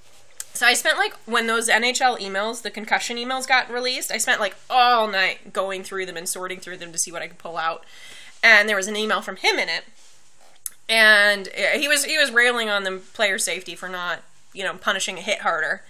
[0.53, 4.41] So I spent like when those NHL emails, the concussion emails got released, I spent
[4.41, 7.39] like all night going through them and sorting through them to see what I could
[7.39, 7.85] pull out.
[8.41, 9.85] And there was an email from him in it.
[10.89, 14.75] And uh, he was he was railing on the player safety for not, you know,
[14.75, 15.83] punishing a hit harder.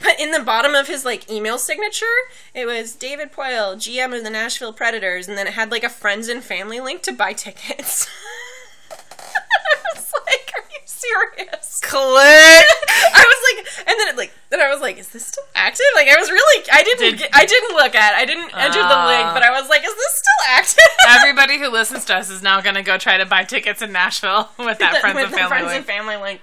[0.00, 2.06] But in the bottom of his like email signature,
[2.54, 5.88] it was David Poile, GM of the Nashville Predators, and then it had like a
[5.88, 8.08] friends and family link to buy tickets.
[8.90, 11.96] I was like, "Are you serious?" Click.
[13.14, 15.84] I was like, and then it like, then I was like, "Is this still active?"
[15.94, 18.16] Like, I was really, I didn't, Did- get, I didn't look at, it.
[18.18, 19.30] I didn't enter the link, Ah.
[19.34, 22.60] but I was like, "Is this still active?" Everybody who listens to us is now
[22.60, 25.48] going to go try to buy tickets in Nashville with that friends With and family
[25.48, 25.76] friends link.
[25.76, 26.40] and family link.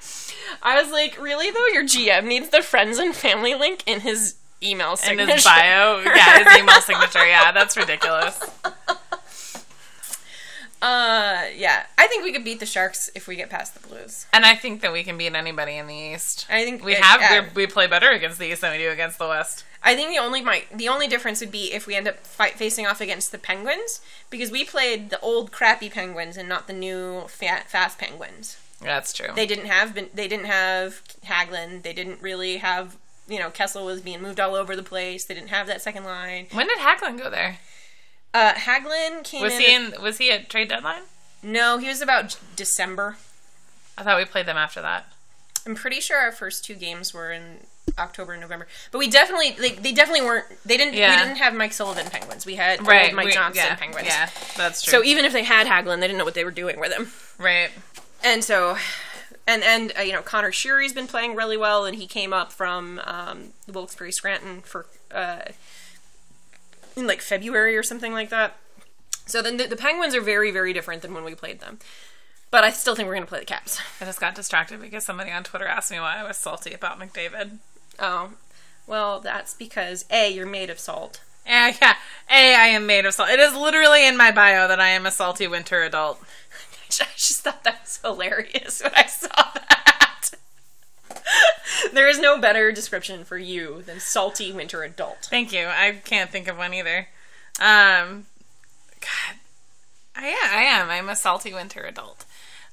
[0.63, 4.35] I was like, really though, your GM needs the friends and family link in his
[4.63, 5.33] email in signature.
[5.33, 5.99] his bio.
[6.03, 7.25] Yeah, his email signature.
[7.27, 8.39] Yeah, that's ridiculous.
[10.81, 14.27] Uh, yeah, I think we could beat the Sharks if we get past the Blues.
[14.31, 16.45] And I think that we can beat anybody in the East.
[16.49, 17.47] I think We uh, have yeah.
[17.53, 19.63] we're- play better against the East than we do against the West.
[19.83, 22.53] I think the only my the only difference would be if we end up fight,
[22.53, 26.73] facing off against the Penguins because we played the old crappy Penguins and not the
[26.73, 28.57] new fast Penguins.
[28.81, 29.29] That's true.
[29.35, 31.83] They didn't have been, they didn't have Hagelin.
[31.83, 35.25] They didn't really have you know Kessel was being moved all over the place.
[35.25, 36.47] They didn't have that second line.
[36.51, 37.57] when did Hagelin go there?
[38.37, 39.59] Uh, Hagelin came Was in.
[39.61, 39.93] he in?
[40.01, 41.03] Was he at trade deadline?
[41.43, 43.17] No, he was about December.
[43.97, 45.07] I thought we played them after that.
[45.65, 47.65] I'm pretty sure our first two games were in
[47.97, 48.67] October and November.
[48.91, 51.15] But we definitely like they definitely weren't they didn't Yeah.
[51.19, 52.45] we didn't have Mike Sullivan Penguins.
[52.45, 54.07] We had Right, Mike we- Johnston yeah, Penguins.
[54.07, 54.91] Yeah, that's true.
[54.91, 57.11] So even if they had Hagelin, they didn't know what they were doing with him.
[57.37, 57.69] right.
[58.23, 58.77] And so
[59.47, 62.51] and and uh, you know Conor Sheary's been playing really well and he came up
[62.51, 65.39] from um Wilkes-Barre Scranton for uh
[66.97, 68.57] in like February or something like that.
[69.25, 71.79] So then the, the Penguins are very very different than when we played them.
[72.49, 73.79] But I still think we're going to play the Caps.
[73.99, 76.99] I just got distracted because somebody on Twitter asked me why I was salty about
[76.99, 77.57] McDavid.
[77.99, 78.31] Oh.
[78.85, 81.21] Well, that's because A, you're made of salt.
[81.45, 81.95] Yeah, yeah.
[82.29, 83.29] A, I am made of salt.
[83.29, 86.21] It is literally in my bio that I am a salty winter adult.
[87.01, 90.06] I just thought that was hilarious when I saw that.
[91.93, 95.27] there is no better description for you than salty winter adult.
[95.29, 95.67] Thank you.
[95.67, 97.07] I can't think of one either.
[97.59, 98.25] Um,
[98.99, 99.37] God,
[100.15, 100.89] I yeah, I am.
[100.89, 102.25] I'm a salty winter adult.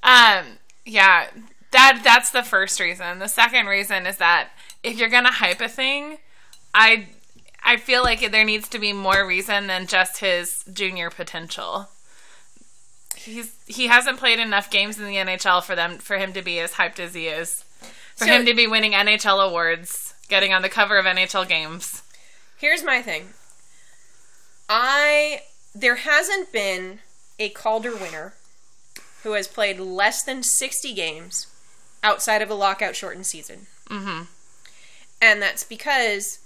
[0.03, 1.29] Um, yeah,
[1.71, 3.19] that that's the first reason.
[3.19, 4.51] The second reason is that
[4.83, 6.19] if you're gonna hype a thing,
[6.75, 7.09] I
[7.63, 11.89] I feel like there needs to be more reason than just his junior potential.
[13.17, 16.61] He's he hasn't played enough games in the NHL for them for him to be
[16.61, 17.64] as hyped as he is.
[18.17, 22.03] For So- him to be winning NHL awards, getting on the cover of NHL games.
[22.57, 23.35] Here's my thing.
[24.69, 25.43] I
[25.75, 27.01] there hasn't been
[27.39, 28.35] a Calder winner
[29.23, 31.49] who has played less than 60 games
[32.03, 33.67] outside of a lockout shortened season.
[33.89, 34.29] Mhm.
[35.21, 36.39] And that's because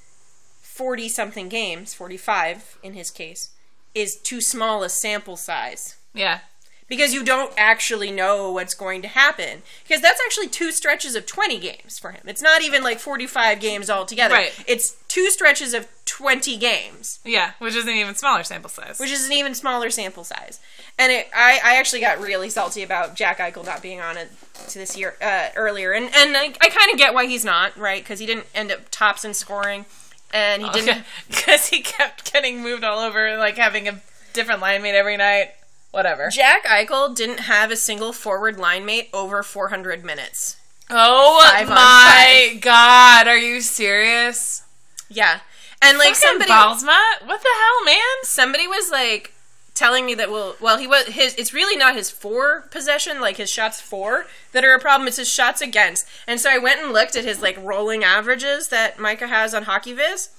[0.63, 3.51] 40 something games, 45 in his case,
[3.95, 5.97] is too small a sample size.
[6.15, 6.41] Yeah.
[6.89, 9.63] Because you don't actually know what's going to happen.
[9.87, 12.23] Because that's actually two stretches of 20 games for him.
[12.27, 14.35] It's not even like 45 games altogether.
[14.35, 14.65] Right.
[14.67, 18.99] It's two stretches of 20 games, Yeah, which is an even smaller sample size.
[18.99, 20.59] which is an even smaller sample size.
[20.99, 24.31] And it, I, I actually got really salty about Jack Eichel not being on it
[24.69, 27.77] to this year uh, earlier, and and I, I kind of get why he's not
[27.79, 29.85] right because he didn't end up tops in scoring,
[30.33, 31.05] and he didn't.
[31.29, 34.01] because he kept getting moved all over, like having a
[34.33, 35.53] different line mate every night.
[35.91, 36.29] Whatever.
[36.31, 40.57] Jack Eichel didn't have a single forward line mate over 400 minutes.
[40.91, 44.63] Oh Five my god, are you serious?
[45.11, 45.41] Yeah,
[45.83, 46.51] and like Fucking somebody.
[46.51, 47.27] Bylsma?
[47.27, 47.97] What the hell, man?
[48.23, 49.33] somebody was like
[49.75, 53.37] telling me that well well he was his it's really not his four possession like
[53.37, 56.81] his shots for that are a problem it's his shots against and so i went
[56.81, 60.31] and looked at his like rolling averages that micah has on hockeyviz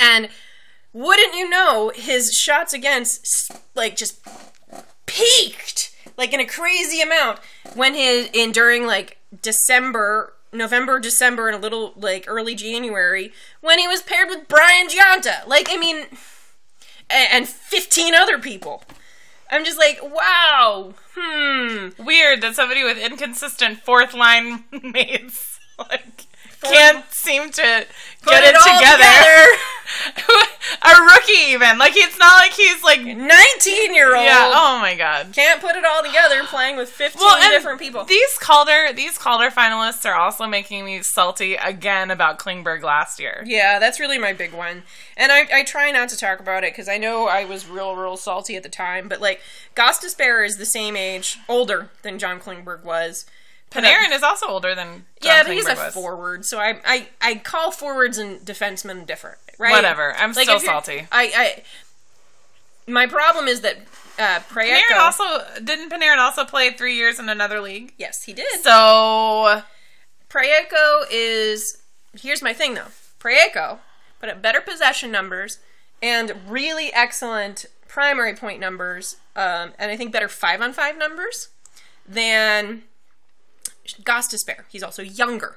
[0.00, 0.30] and
[0.94, 4.26] wouldn't you know his shots against like just
[5.06, 7.38] peaked like in a crazy amount
[7.74, 13.78] when his in during like december november december and a little like early january when
[13.78, 15.46] he was paired with brian Gionta.
[15.46, 16.06] like i mean
[17.10, 18.82] a- and 15 other people.
[19.48, 21.90] I'm just like, wow, hmm.
[22.04, 26.24] Weird that somebody with inconsistent fourth line mates like
[26.70, 27.62] can't seem to
[28.26, 29.58] get it, it all together.
[30.82, 31.78] a rookie even.
[31.78, 34.24] Like it's not like he's like 19 year old.
[34.24, 35.32] Yeah, oh my god.
[35.32, 38.04] Can't put it all together playing with 15 Well, different people.
[38.04, 43.42] These Calder these Calder finalists are also making me salty again about Klingberg last year.
[43.46, 44.82] Yeah, that's really my big one.
[45.16, 47.96] And I, I try not to talk about it because I know I was real,
[47.96, 49.08] real salty at the time.
[49.08, 49.40] But, like,
[49.74, 53.24] Gostisbehere is the same age, older than John Klingberg was.
[53.70, 55.92] Panarin is also older than John yeah, but he's a was.
[55.92, 59.72] forward, so I, I I call forwards and defensemen different, right?
[59.72, 60.14] Whatever.
[60.16, 61.06] I'm Like, still if you're- salty.
[61.12, 61.62] I, I
[62.90, 63.76] my problem is that
[64.18, 64.40] uh.
[64.48, 65.24] Panarin also
[65.62, 67.92] didn't Panarin also play three years in another league.
[67.98, 68.46] yes, he did.
[68.62, 69.62] So
[70.30, 71.78] Parayko is
[72.20, 72.88] here's my thing though.
[73.20, 73.78] Parayko
[74.20, 75.58] put up better possession numbers
[76.02, 81.48] and really excellent primary point numbers, um, and I think better five on five numbers
[82.08, 82.82] than
[84.02, 84.64] Gostisbehere.
[84.68, 85.56] He's also younger.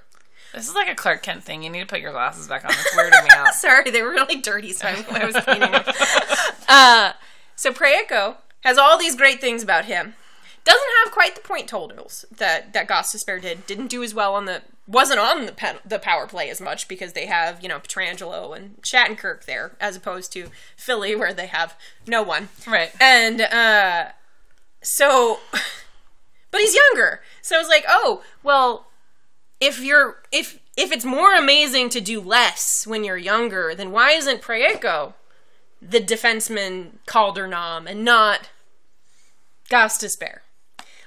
[0.53, 1.63] this is like a Clark Kent thing.
[1.63, 2.71] You need to put your glasses back on.
[2.71, 3.53] It's weirding me out.
[3.55, 5.83] Sorry, they were really dirty, so I, I was cleaning them.
[6.71, 7.13] Uh,
[7.55, 10.13] so Parayko has all these great things about him.
[10.65, 13.65] Doesn't have quite the point totals that that Gostisbehere did.
[13.65, 16.87] Didn't do as well on the wasn't on the pen, the power play as much
[16.87, 21.47] because they have you know Pietrangelo and Shattenkirk there as opposed to Philly where they
[21.47, 22.49] have no one.
[22.67, 22.91] Right.
[23.01, 24.09] And uh,
[24.81, 25.39] so,
[26.51, 28.87] but he's younger, so I was like, oh well,
[29.59, 34.11] if you're if if it's more amazing to do less when you're younger, then why
[34.11, 35.13] isn't Parayko
[35.81, 38.49] the defenseman Caldernom and not
[39.69, 40.39] Gostisbehere?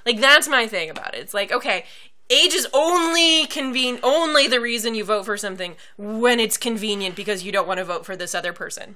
[0.05, 1.21] Like that's my thing about it.
[1.21, 1.85] It's like okay.
[2.29, 7.43] Age is only conven only the reason you vote for something when it's convenient because
[7.43, 8.95] you don't want to vote for this other person.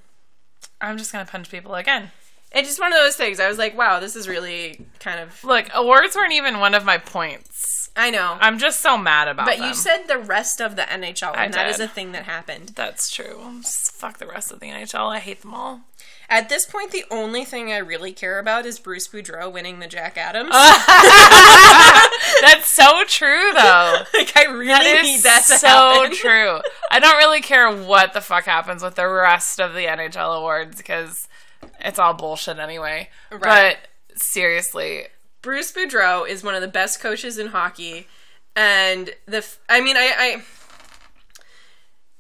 [0.79, 2.11] I'm just gonna punch people again.
[2.51, 3.39] It's just one of those things.
[3.39, 5.43] I was like, wow, this is really kind of.
[5.43, 7.89] Look, awards weren't even one of my points.
[7.95, 8.37] I know.
[8.39, 9.67] I'm just so mad about but them.
[9.69, 11.85] you said the rest of the NHL, I and that is did.
[11.85, 12.69] a thing that happened.
[12.75, 13.59] that's true.
[13.61, 15.09] Just fuck the rest of the NHL.
[15.11, 15.81] I hate them all.
[16.29, 19.87] At this point, the only thing I really care about is Bruce Boudreau winning the
[19.87, 20.51] Jack Adams.
[22.41, 23.97] That's so true, though.
[24.13, 26.15] like, I really That need that to so happen.
[26.15, 26.59] true.
[26.91, 30.77] I don't really care what the fuck happens with the rest of the NHL awards
[30.77, 31.27] because
[31.87, 33.09] it's all bullshit anyway.
[33.31, 33.41] Right.
[33.41, 33.77] But
[34.21, 35.05] seriously,
[35.41, 38.07] Bruce Boudreau is one of the best coaches in hockey,
[38.55, 40.43] and the f- I mean, I, I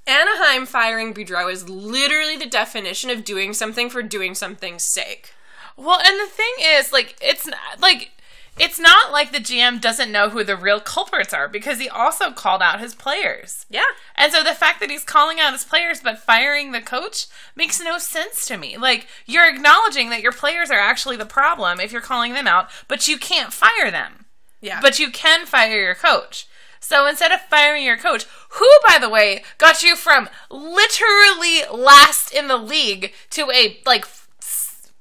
[0.09, 5.33] Anaheim firing Boudreau is literally the definition of doing something for doing something's sake.
[5.75, 8.11] well, and the thing is, like, it's not like.
[8.59, 12.31] It's not like the GM doesn't know who the real culprits are because he also
[12.31, 13.65] called out his players.
[13.69, 13.83] Yeah.
[14.15, 17.79] And so the fact that he's calling out his players but firing the coach makes
[17.79, 18.77] no sense to me.
[18.77, 22.69] Like, you're acknowledging that your players are actually the problem if you're calling them out,
[22.87, 24.25] but you can't fire them.
[24.61, 24.79] Yeah.
[24.81, 26.47] But you can fire your coach.
[26.79, 32.33] So instead of firing your coach, who, by the way, got you from literally last
[32.33, 34.91] in the league to a, like, f-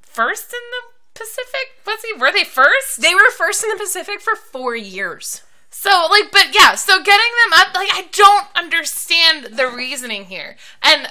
[0.00, 1.78] first in the Pacific?
[1.86, 2.18] Was he?
[2.18, 3.00] Were they first?
[3.00, 5.42] they were first in the Pacific for four years.
[5.70, 10.56] So, like, but yeah, so getting them up, like, I don't understand the reasoning here.
[10.82, 11.08] And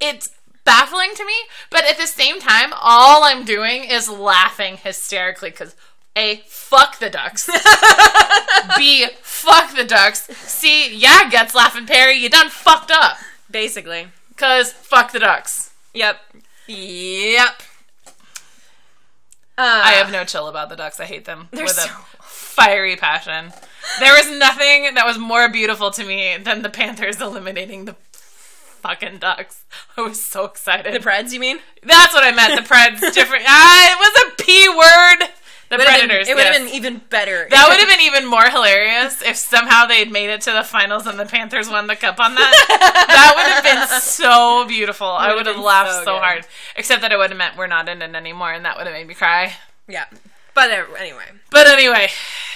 [0.00, 0.30] it's
[0.64, 1.34] baffling to me,
[1.70, 5.76] but at the same time, all I'm doing is laughing hysterically because
[6.16, 7.46] A, fuck the Ducks.
[8.76, 10.22] B, fuck the Ducks.
[10.36, 13.16] C, yeah, gets laughing Perry, you done fucked up.
[13.50, 14.08] Basically.
[14.28, 15.72] Because fuck the Ducks.
[15.94, 16.20] Yep.
[16.66, 17.62] Yep.
[19.58, 21.00] Uh, I have no chill about the Ducks.
[21.00, 23.52] I hate them with so- a fiery passion.
[23.98, 29.18] There was nothing that was more beautiful to me than the Panthers eliminating the fucking
[29.18, 29.64] Ducks.
[29.96, 30.94] I was so excited.
[30.94, 31.58] the Preds, you mean?
[31.82, 32.54] That's what I meant.
[32.54, 33.44] The Preds different.
[33.48, 35.30] ah, it was a p word.
[35.70, 36.28] The Would've been- Predators.
[36.28, 36.62] it would have yes.
[36.64, 37.46] been even better.
[37.50, 41.06] That would have been even more hilarious if somehow they'd made it to the finals
[41.06, 42.66] and the Panthers won the cup on that.
[43.08, 45.06] that would have been so beautiful.
[45.06, 46.46] I would have laughed so so, hard.
[46.74, 48.94] Except that it would have meant we're not in it anymore, and that would have
[48.94, 49.52] made me cry.
[49.86, 50.06] Yeah.
[50.54, 51.24] But uh, anyway.
[51.50, 52.08] But anyway,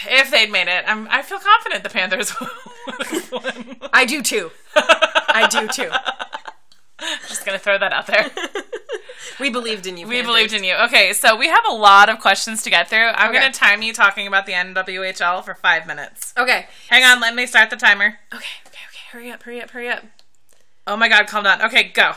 [0.08, 2.34] if they'd made it, I'm, I feel confident the Panthers
[3.30, 3.76] would.
[3.92, 4.50] I do too.
[4.74, 5.90] I do too.
[7.28, 8.30] Just gonna throw that out there.
[9.38, 10.06] We believed in you.
[10.06, 10.74] We believed in you.
[10.74, 13.06] Okay, so we have a lot of questions to get through.
[13.06, 13.38] I'm Okay.
[13.40, 16.34] gonna time you talking about the NWHL for five minutes.
[16.36, 16.66] Okay.
[16.88, 18.18] Hang on, let me start the timer.
[18.34, 18.44] Okay.
[18.66, 18.78] Okay.
[18.88, 18.98] Okay.
[19.10, 19.42] Hurry up.
[19.44, 19.70] Hurry up.
[19.70, 20.02] Hurry up.
[20.86, 21.62] Oh my god, calm down.
[21.62, 22.12] Okay, go.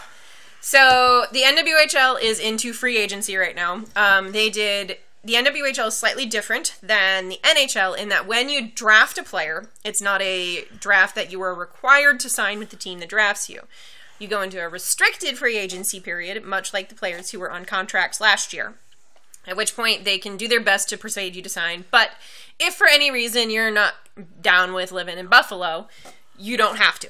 [0.62, 3.84] So the NWHL is into free agency right now.
[3.96, 8.70] Um, they did the NWHL is slightly different than the NHL in that when you
[8.70, 12.76] draft a player, it's not a draft that you are required to sign with the
[12.78, 13.62] team that drafts you.
[14.20, 17.66] You go into a restricted free agency period, much like the players who were on
[17.66, 18.76] contracts last year.
[19.48, 21.86] At which point they can do their best to persuade you to sign.
[21.92, 22.12] But
[22.60, 23.94] if for any reason you're not
[24.42, 25.88] down with living in Buffalo,
[26.38, 27.10] you don't have to.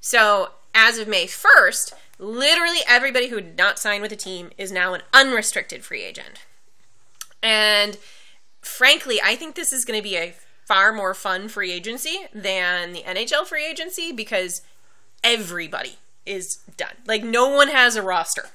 [0.00, 4.70] So as of May 1st, literally everybody who did not sign with a team is
[4.70, 6.44] now an unrestricted free agent.
[7.42, 7.98] And
[8.60, 10.34] frankly, I think this is going to be a
[10.64, 14.62] far more fun free agency than the NHL free agency because
[15.24, 15.96] everybody
[16.26, 16.94] is done.
[17.06, 18.50] Like, no one has a roster.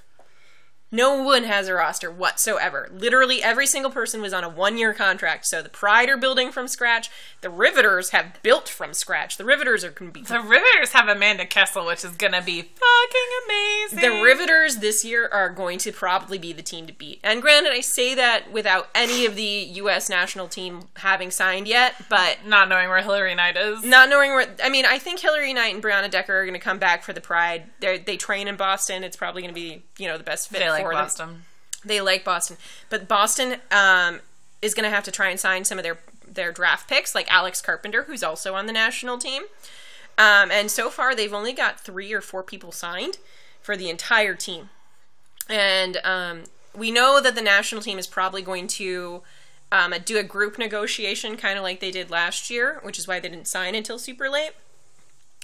[0.91, 2.89] No one has a roster whatsoever.
[2.93, 5.45] Literally every single person was on a one year contract.
[5.45, 7.09] So the Pride are building from scratch.
[7.41, 9.37] The Riveters have built from scratch.
[9.37, 10.25] The Riveters are going to be.
[10.25, 13.99] The Riveters have Amanda Kessel, which is going to be fucking amazing.
[13.99, 17.19] The Riveters this year are going to probably be the team to beat.
[17.23, 20.09] And granted, I say that without any of the U.S.
[20.09, 23.83] national team having signed yet, but Not knowing where Hillary Knight is.
[23.83, 24.47] not knowing where.
[24.63, 27.11] I mean, I think Hillary Knight and Brianna Decker are going to come back for
[27.13, 27.63] the Pride.
[27.81, 29.03] They they train in Boston.
[29.03, 31.43] It's probably going to be you know the best fit like for them.
[31.85, 32.57] They like Boston,
[32.89, 34.19] but Boston um,
[34.61, 37.31] is going to have to try and sign some of their their draft picks, like
[37.31, 39.43] Alex Carpenter, who's also on the national team.
[40.17, 43.17] Um, and so far, they've only got three or four people signed
[43.61, 44.69] for the entire team.
[45.49, 46.43] And um,
[46.75, 49.21] we know that the national team is probably going to
[49.71, 53.19] um, do a group negotiation, kind of like they did last year, which is why
[53.19, 54.51] they didn't sign until super late.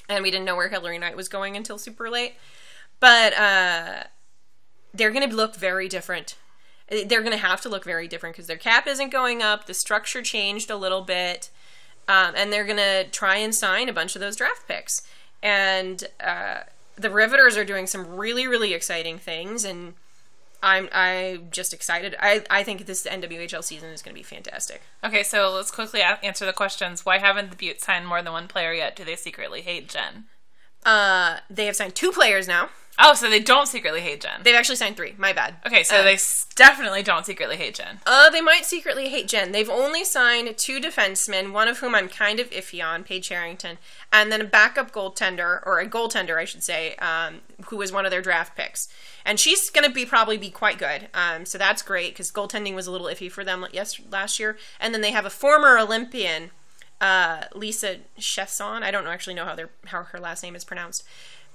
[0.10, 2.34] And we didn't know where Hillary Knight was going until super late.
[3.00, 4.04] But uh,
[4.94, 6.36] they're going to look very different.
[6.90, 9.66] They're going to have to look very different because their cap isn't going up.
[9.66, 11.50] The structure changed a little bit.
[12.08, 15.02] Um, and they're going to try and sign a bunch of those draft picks.
[15.42, 16.62] And uh,
[16.96, 19.64] the Riveters are doing some really, really exciting things.
[19.64, 19.94] And
[20.64, 22.16] I'm I'm just excited.
[22.20, 24.82] I, I think this NWHL season is going to be fantastic.
[25.04, 27.06] Okay, so let's quickly answer the questions.
[27.06, 28.96] Why haven't the Beauts signed more than one player yet?
[28.96, 30.26] Do they secretly hate Jen?
[30.86, 32.70] Uh, they have signed two players now.
[33.00, 34.42] Oh, so they don't secretly hate Jen.
[34.44, 35.16] They've actually signed three.
[35.18, 35.56] My bad.
[35.66, 38.00] Okay, so Uh, they s- definitely don't secretly hate Jen.
[38.06, 39.52] Uh, they might secretly hate Jen.
[39.52, 43.80] They've only signed two defensemen, one of whom I'm kind of iffy on, Paige Harrington,
[44.12, 48.06] and then a backup goaltender, or a goaltender, I should say, um, who was one
[48.06, 48.88] of their draft picks.
[49.26, 51.08] And she's going to be probably be quite good.
[51.16, 54.56] Um, so that's great because goaltending was a little iffy for them yes, last year.
[54.80, 56.52] And then they have a former Olympian,
[57.04, 58.82] uh, Lisa Chesson.
[58.82, 61.04] I don't actually know how their how her last name is pronounced.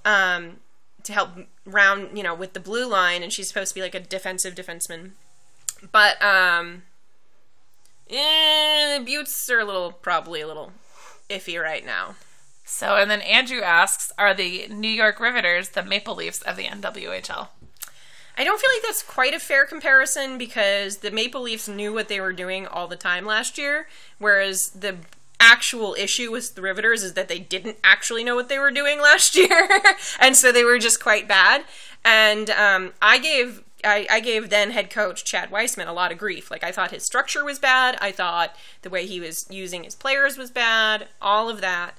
[0.04, 0.58] Um,
[1.04, 1.30] to help
[1.64, 4.54] round, you know, with the blue line, and she's supposed to be like a defensive
[4.54, 5.12] defenseman.
[5.90, 6.82] But um,
[8.10, 10.72] eh, the Beauts are a little probably a little
[11.30, 12.16] iffy right now.
[12.64, 16.64] So, and then Andrew asks, are the New York Riveters the Maple Leafs of the
[16.64, 17.48] NWHL?
[18.36, 22.08] I don't feel like that's quite a fair comparison because the Maple Leafs knew what
[22.08, 23.88] they were doing all the time last year,
[24.18, 24.98] whereas the
[25.40, 29.00] actual issue with the Riveters is that they didn't actually know what they were doing
[29.02, 29.68] last year,
[30.20, 31.64] and so they were just quite bad.
[32.04, 36.18] And um, I gave I, I gave then head coach Chad Wiseman a lot of
[36.18, 36.50] grief.
[36.50, 37.96] Like I thought his structure was bad.
[38.00, 41.08] I thought the way he was using his players was bad.
[41.22, 41.98] All of that.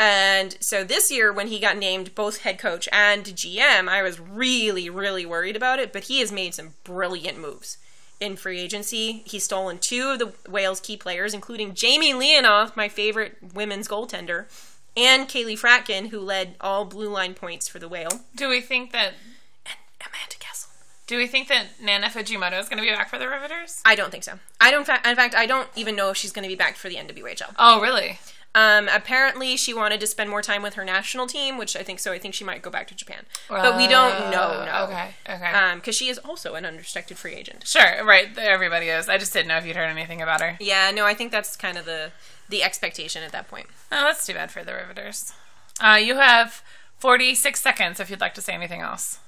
[0.00, 4.20] And so this year, when he got named both head coach and GM, I was
[4.20, 5.92] really, really worried about it.
[5.92, 7.78] But he has made some brilliant moves
[8.20, 9.22] in free agency.
[9.26, 14.46] He's stolen two of the Wales key players, including Jamie Leonoff, my favorite women's goaltender,
[14.96, 18.92] and Kaleigh Fratkin, who led all blue line points for the Whale, Do we think
[18.92, 19.12] that
[19.64, 20.70] and Amanda Kessel.
[21.06, 23.80] do we think that Nana Fujimoto is going to be back for the Riveters?
[23.84, 24.38] I don't think so.
[24.60, 24.84] I don't.
[24.84, 26.96] fa- In fact, I don't even know if she's going to be back for the
[26.96, 27.54] NWHL.
[27.58, 28.18] Oh, really?
[28.58, 31.98] Um, apparently, she wanted to spend more time with her national team, which I think
[32.00, 32.12] so.
[32.12, 34.64] I think she might go back to Japan, but we don't know.
[34.64, 34.72] No.
[34.72, 35.52] Uh, Okay, okay.
[35.52, 37.66] Um, because she is also an unrestricted free agent.
[37.66, 38.28] sure, right.
[38.38, 39.08] Everybody is.
[39.08, 40.56] I just didn't know if you'd heard anything about her.
[40.60, 42.10] Yeah, no, I think that's kind of the
[42.48, 43.66] the expectation at that point.
[43.92, 45.32] Oh, that's too bad for the Riveters.
[45.84, 46.62] Uh, you have
[46.98, 49.18] 46 seconds if you'd like to say anything else.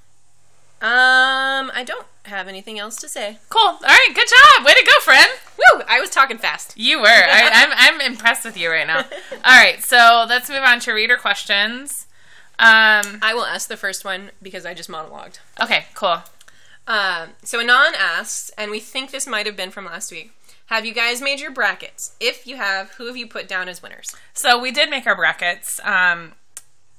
[0.82, 3.38] Um, I don't have anything else to say.
[3.50, 3.60] Cool.
[3.60, 4.64] All right, good job.
[4.64, 5.30] Way to go, friend.
[5.74, 5.82] Woo!
[5.88, 6.74] I was talking fast.
[6.76, 7.06] You were.
[7.06, 8.98] I, I'm, I'm impressed with you right now.
[8.98, 12.06] All right, so let's move on to reader questions.
[12.58, 15.38] Um, I will ask the first one because I just monologued.
[15.62, 16.18] okay, cool.
[16.86, 20.32] Um, so Anon asks, and we think this might have been from last week.
[20.66, 22.14] Have you guys made your brackets?
[22.20, 24.14] If you have, who have you put down as winners?
[24.34, 25.80] So we did make our brackets.
[25.84, 26.32] Um,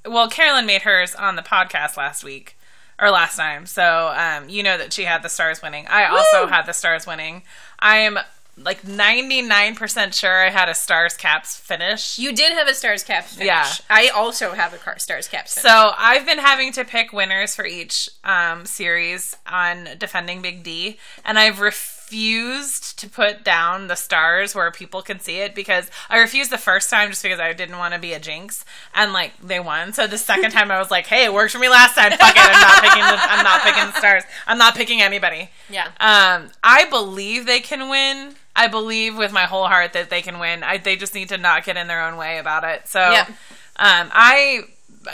[0.06, 2.58] well, Carolyn made hers on the podcast last week
[3.00, 3.66] or last time.
[3.66, 5.88] So um, you know that she had the stars winning.
[5.88, 6.52] I also Woo!
[6.52, 7.44] had the stars winning.
[7.80, 8.20] I am
[8.58, 12.20] like 99% sure I had a stars caps finish.
[12.20, 13.48] You did have a Stars Caps finish.
[13.48, 13.68] Yeah.
[13.90, 15.72] I also have a car- Stars Caps finish.
[15.72, 20.98] So I've been having to pick winners for each um, series on defending Big D,
[21.26, 26.18] and I've refused to put down the stars where people can see it because I
[26.20, 29.32] refused the first time just because I didn't want to be a jinx, and like
[29.42, 29.94] they won.
[29.94, 32.12] So the second time I was like, "Hey, it worked for me last time.
[32.12, 33.02] Fuck it, I'm not picking.
[33.04, 34.24] The, I'm not picking the stars.
[34.46, 35.88] I'm not picking anybody." Yeah.
[36.00, 38.36] Um, I believe they can win.
[38.56, 40.64] I believe with my whole heart that they can win.
[40.64, 42.88] I, they just need to not get in their own way about it.
[42.88, 43.26] So, Yeah.
[43.78, 44.64] um, I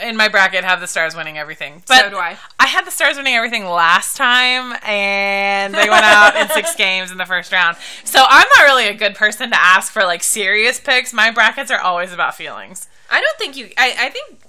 [0.02, 1.82] in my bracket have the stars winning everything.
[1.86, 2.36] But So do I.
[2.60, 7.10] I had the stars winning everything last time, and they went out in six games
[7.10, 7.76] in the first round.
[8.04, 11.14] So I'm not really a good person to ask for like serious picks.
[11.14, 12.86] My brackets are always about feelings.
[13.10, 13.70] I don't think you.
[13.78, 14.40] I, I think.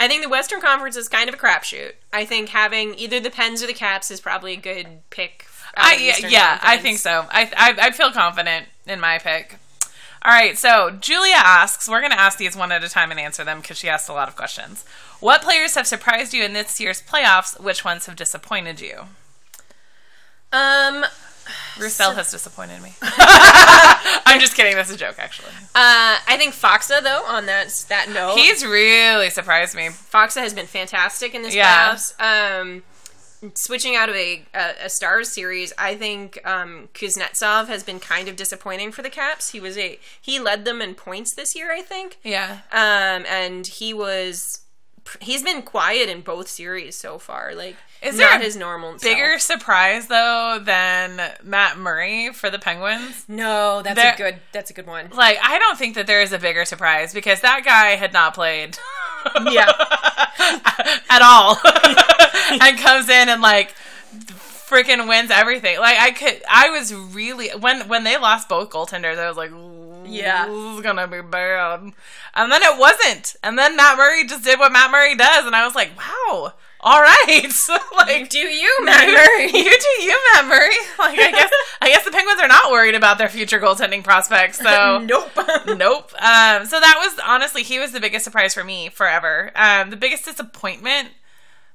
[0.00, 1.92] I think the Western Conference is kind of a crapshoot.
[2.12, 5.46] I think having either the Pens or the Caps is probably a good pick.
[5.76, 7.26] I yeah, yeah I think so.
[7.30, 9.56] I, I I feel confident in my pick.
[10.24, 13.18] All right, so Julia asks, we're going to ask these one at a time and
[13.18, 14.84] answer them because she asked a lot of questions.
[15.18, 17.58] What players have surprised you in this year's playoffs?
[17.60, 19.00] Which ones have disappointed you?
[20.52, 21.04] Um,
[21.78, 22.92] Roussel has disappointed me.
[23.02, 24.74] I'm just kidding.
[24.76, 25.50] That's a joke, actually.
[25.74, 29.88] uh, I think Faksa though on that that note, He's really surprised me.
[29.88, 31.94] Faksa has been fantastic in this Yeah.
[31.94, 32.60] playoffs.
[32.60, 32.82] Um,
[33.54, 38.28] switching out of a, a, a Stars series, I think um, Kuznetsov has been kind
[38.28, 39.50] of disappointing for the Caps.
[39.50, 42.18] He was a he led them in points this year, I think.
[42.22, 42.58] Yeah.
[42.72, 44.60] Um, and he was
[45.20, 47.54] he's been quiet in both series so far.
[47.56, 49.60] Like Is there not a his normal Bigger self.
[49.60, 53.24] surprise though than Matt Murray for the Penguins.
[53.28, 55.10] No, that's There- a good that's a good one.
[55.12, 58.34] Like I don't think that there is a bigger surprise because that guy had not
[58.34, 58.78] played.
[59.50, 59.70] Yeah.
[61.10, 61.58] at all.
[62.60, 63.74] and comes in and like
[64.72, 65.78] freaking wins everything.
[65.78, 69.52] Like I could I was really when when they lost both goaltenders, I was like
[70.06, 70.46] Yeah.
[70.46, 71.92] This is gonna be bad.
[72.34, 73.36] And then it wasn't.
[73.42, 76.54] And then Matt Murray just did what Matt Murray does and I was like, Wow,
[76.82, 77.48] all right.
[77.96, 79.46] like Do you, Matt Murray?
[79.46, 80.74] you do you, Matt Murray.
[80.98, 84.58] Like I guess I guess the Penguins are not worried about their future goaltending prospects.
[84.58, 85.30] So nope.
[85.66, 86.12] nope.
[86.22, 89.50] Um, so that was honestly he was the biggest surprise for me forever.
[89.56, 91.08] Um, the biggest disappointment.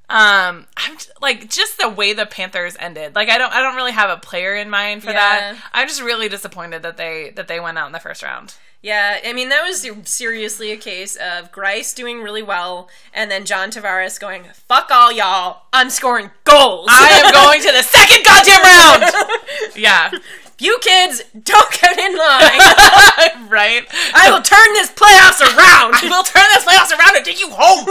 [0.10, 3.14] Um, I'm j- like just the way the Panthers ended.
[3.16, 5.16] Like I don't I don't really have a player in mind for Yeah.
[5.16, 5.56] that.
[5.74, 8.56] I'm just really disappointed that they that they went out in the first round.
[8.82, 13.44] Yeah, I mean that was seriously a case of Greiss doing really well, and then
[13.44, 18.24] John Tavares going, "Fuck all y'all, I'm scoring goals." I am going to the second
[18.24, 19.14] goddamn round.
[19.76, 20.12] Yeah,
[20.60, 23.50] you kids don't get in line.
[23.50, 23.86] right.
[24.14, 25.96] I will turn this playoffs around.
[26.04, 27.88] We'll turn this playoffs around and take you home.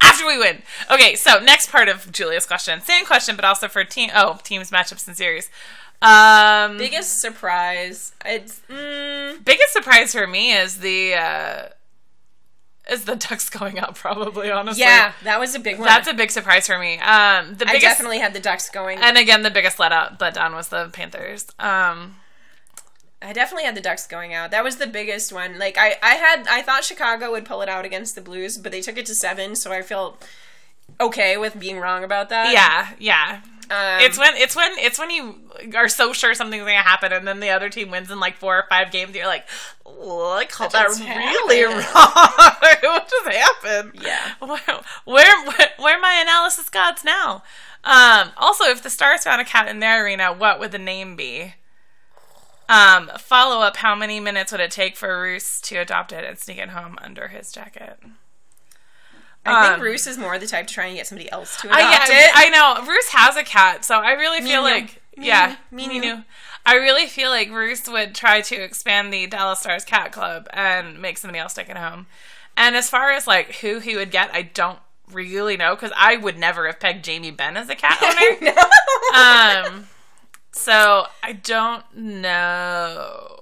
[0.00, 0.62] After we win.
[0.90, 2.80] Okay, so next part of Julia's question.
[2.80, 5.50] Same question, but also for team oh, teams, matchups, and series.
[6.00, 11.68] Um Biggest surprise, it's mm, biggest surprise for me is the uh
[12.90, 14.82] is the Ducks going out probably, honestly.
[14.82, 15.86] yeah, that was a big one.
[15.88, 16.94] That's a big surprise for me.
[17.00, 18.98] Um the I biggest definitely had the Ducks going.
[18.98, 21.46] and again the biggest let out let down was the Panthers.
[21.58, 22.16] Um
[23.20, 24.52] I definitely had the Ducks going out.
[24.52, 25.58] That was the biggest one.
[25.58, 28.70] Like I, I had, I thought Chicago would pull it out against the Blues, but
[28.70, 30.24] they took it to seven, so I felt
[31.00, 32.52] okay with being wrong about that.
[32.52, 33.40] yeah, yeah.
[33.70, 35.36] Um, It's when it's when it's when you
[35.76, 38.56] are so sure something's gonna happen, and then the other team wins in like four
[38.56, 39.14] or five games.
[39.14, 39.46] You're like,
[39.84, 42.92] "Oh, I called that really happened." wrong.
[42.94, 43.92] what just happened?
[44.02, 44.34] Yeah.
[44.40, 47.42] Where, where where my analysis gods now?
[47.84, 51.16] Um, also, if the Stars found a cat in their arena, what would the name
[51.16, 51.54] be?
[52.68, 56.38] Um, follow up: How many minutes would it take for Roos to adopt it and
[56.38, 57.98] sneak it home under his jacket?
[59.44, 61.70] I think um, Roos is more the type to try and get somebody else to
[61.70, 62.30] I, adopt yeah, it.
[62.34, 62.86] I know.
[62.86, 64.70] Roos has a cat, so I really feel Minu.
[64.70, 66.02] like yeah, Minu.
[66.02, 66.24] Minu.
[66.66, 71.00] I really feel like Roos would try to expand the Dallas Stars Cat Club and
[71.00, 72.06] make somebody else take it home.
[72.58, 74.78] And as far as like who he would get, I don't
[75.10, 77.98] really know because I would never have pegged Jamie Benn as a cat
[79.62, 79.70] owner.
[79.74, 79.86] um,
[80.52, 83.38] so I don't know.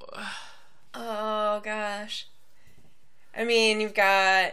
[0.95, 2.29] oh gosh.
[3.37, 4.05] I mean, you've got.
[4.07, 4.53] I,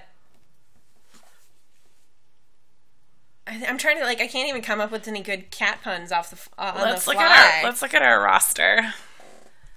[3.46, 4.22] I'm trying to like.
[4.22, 7.12] I can't even come up with any good cat puns off the uh, Let's the
[7.12, 8.94] look at our let's look at our roster.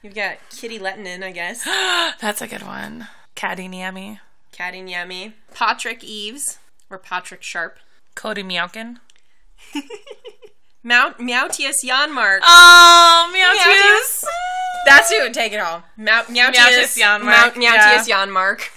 [0.02, 1.64] You've got Kitty Lettinen, I guess.
[2.20, 3.08] That's a good one.
[3.34, 4.20] Caddy Niemi,
[4.52, 5.32] Caddy Nyami.
[5.52, 6.58] Patrick Eaves.
[6.88, 7.78] Or Patrick Sharp.
[8.14, 8.98] Cody Miaukin.
[10.82, 12.38] Mount Meowtius Janmark.
[12.42, 14.24] Oh, Meowtius.
[14.86, 15.82] That's who would take it all.
[15.96, 18.24] Mount Meowtius Janmark, Mount Meowtius yeah.
[18.26, 18.70] Janmark.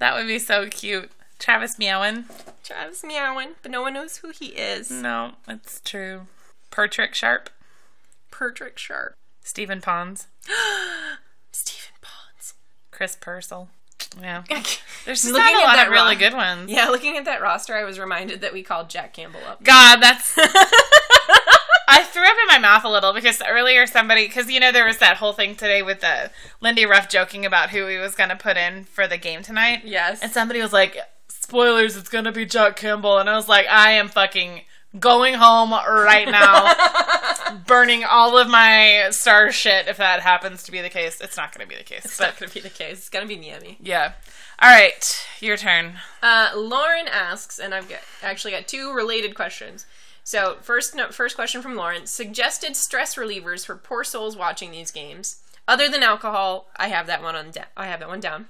[0.00, 1.10] That would be so cute.
[1.38, 2.24] Travis Meowen.
[2.64, 4.90] Travis meowing, but no one knows who he is.
[4.90, 6.26] No, it's true.
[6.70, 7.50] Pertrick Sharp.
[8.30, 9.14] Patrick Sharp.
[9.42, 10.26] Stephen Pons.
[11.52, 12.54] Stephen Pons.
[12.90, 13.68] Chris Purcell.
[14.20, 14.42] Yeah.
[15.04, 16.70] There's just Looking not a at lot that of really ro- good ones.
[16.70, 19.62] Yeah, looking at that roster, I was reminded that we called Jack Campbell up.
[19.62, 20.34] God, that's.
[20.36, 21.50] I
[21.88, 24.86] I threw up in my mouth a little because earlier somebody, because you know there
[24.86, 28.30] was that whole thing today with the Lindy Ruff joking about who he was going
[28.30, 29.82] to put in for the game tonight.
[29.84, 30.22] Yes.
[30.22, 30.96] and somebody was like,
[31.44, 34.62] "Spoilers, it's to be Chuck Campbell," and I was like, "I am fucking
[34.98, 36.72] going home right now,
[37.66, 41.52] burning all of my star shit." If that happens to be the case, it's not
[41.62, 42.98] to be the case, It's but not to be the case.
[42.98, 43.76] It's to be Miami.
[43.80, 44.12] yeah.
[44.62, 45.94] All right, your turn.
[46.22, 49.84] Uh, Lauren asks, and I've got actually got two related questions.
[50.22, 54.90] So first, no, first question from Lauren: suggested stress relievers for poor souls watching these
[54.90, 56.68] games, other than alcohol.
[56.76, 57.50] I have that one on.
[57.50, 58.48] Da- I have that one down.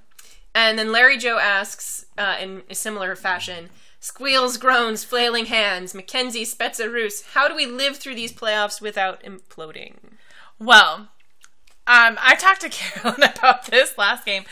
[0.55, 5.95] And then Larry Joe asks, uh, in a similar fashion: squeals, groans, flailing hands.
[5.95, 7.33] Mackenzie Spetzaroos.
[7.33, 9.95] How do we live through these playoffs without imploding?
[10.59, 11.09] Well,
[11.87, 14.45] um, I talked to Carolyn about this last game.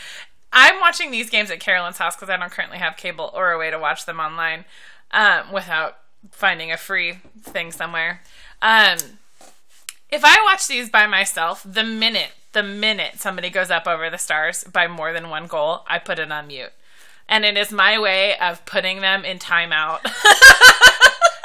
[0.51, 3.57] I'm watching these games at Carolyn's house because I don't currently have cable or a
[3.57, 4.65] way to watch them online
[5.09, 5.97] um, without
[6.31, 8.21] finding a free thing somewhere.
[8.61, 8.97] Um,
[10.11, 14.17] if I watch these by myself, the minute the minute somebody goes up over the
[14.17, 16.71] stars by more than one goal, I put it on mute,
[17.27, 19.99] and it is my way of putting them in timeout.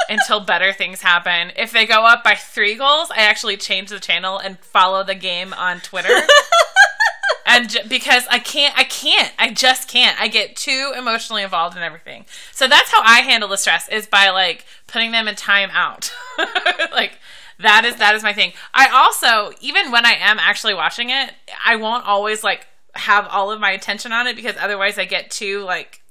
[0.09, 1.53] until better things happen.
[1.57, 5.15] If they go up by three goals, I actually change the channel and follow the
[5.15, 6.17] game on Twitter.
[7.47, 10.21] and j- because I can't, I can't, I just can't.
[10.21, 12.25] I get too emotionally involved in everything.
[12.53, 16.11] So that's how I handle the stress is by like putting them in timeout.
[16.93, 17.19] like
[17.61, 18.53] that is that is my thing.
[18.73, 21.33] I also even when I am actually watching it,
[21.65, 25.31] I won't always like have all of my attention on it because otherwise I get
[25.31, 26.03] too like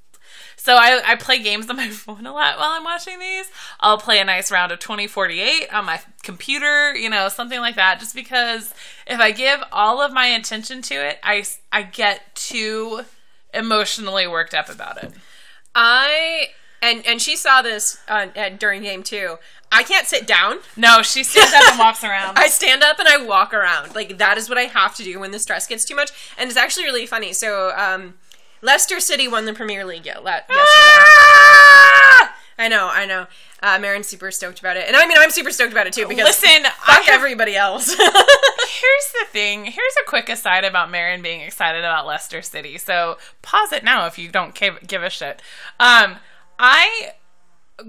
[0.60, 3.46] so I, I play games on my phone a lot while I'm watching these.
[3.80, 8.00] I'll play a nice round of 2048 on my computer, you know, something like that,
[8.00, 8.74] just because
[9.06, 13.02] if I give all of my attention to it, I, I get too
[13.54, 15.14] emotionally worked up about it.
[15.74, 16.50] I
[16.82, 18.28] and and she saw this uh,
[18.58, 19.38] during game two.
[19.72, 20.60] I can't sit down.
[20.76, 22.38] No, she stands up and walks around.
[22.40, 23.96] I stand up and I walk around.
[23.96, 26.12] Like that is what I have to do when the stress gets too much.
[26.38, 27.34] And it's actually really funny.
[27.34, 28.14] So um,
[28.62, 30.48] Leicester City won the Premier League le- yesterday.
[30.50, 32.36] Ah!
[32.60, 33.28] I know, I know.
[33.62, 36.08] Uh, Marin's super stoked about it, and I mean I'm super stoked about it too
[36.08, 37.88] because Listen, fuck have- everybody else.
[37.94, 39.66] Here's the thing.
[39.66, 42.78] Here's a quick aside about Marin being excited about Leicester City.
[42.78, 45.42] So pause it now if you don't give, give a shit.
[45.80, 46.18] Um,
[46.60, 47.14] I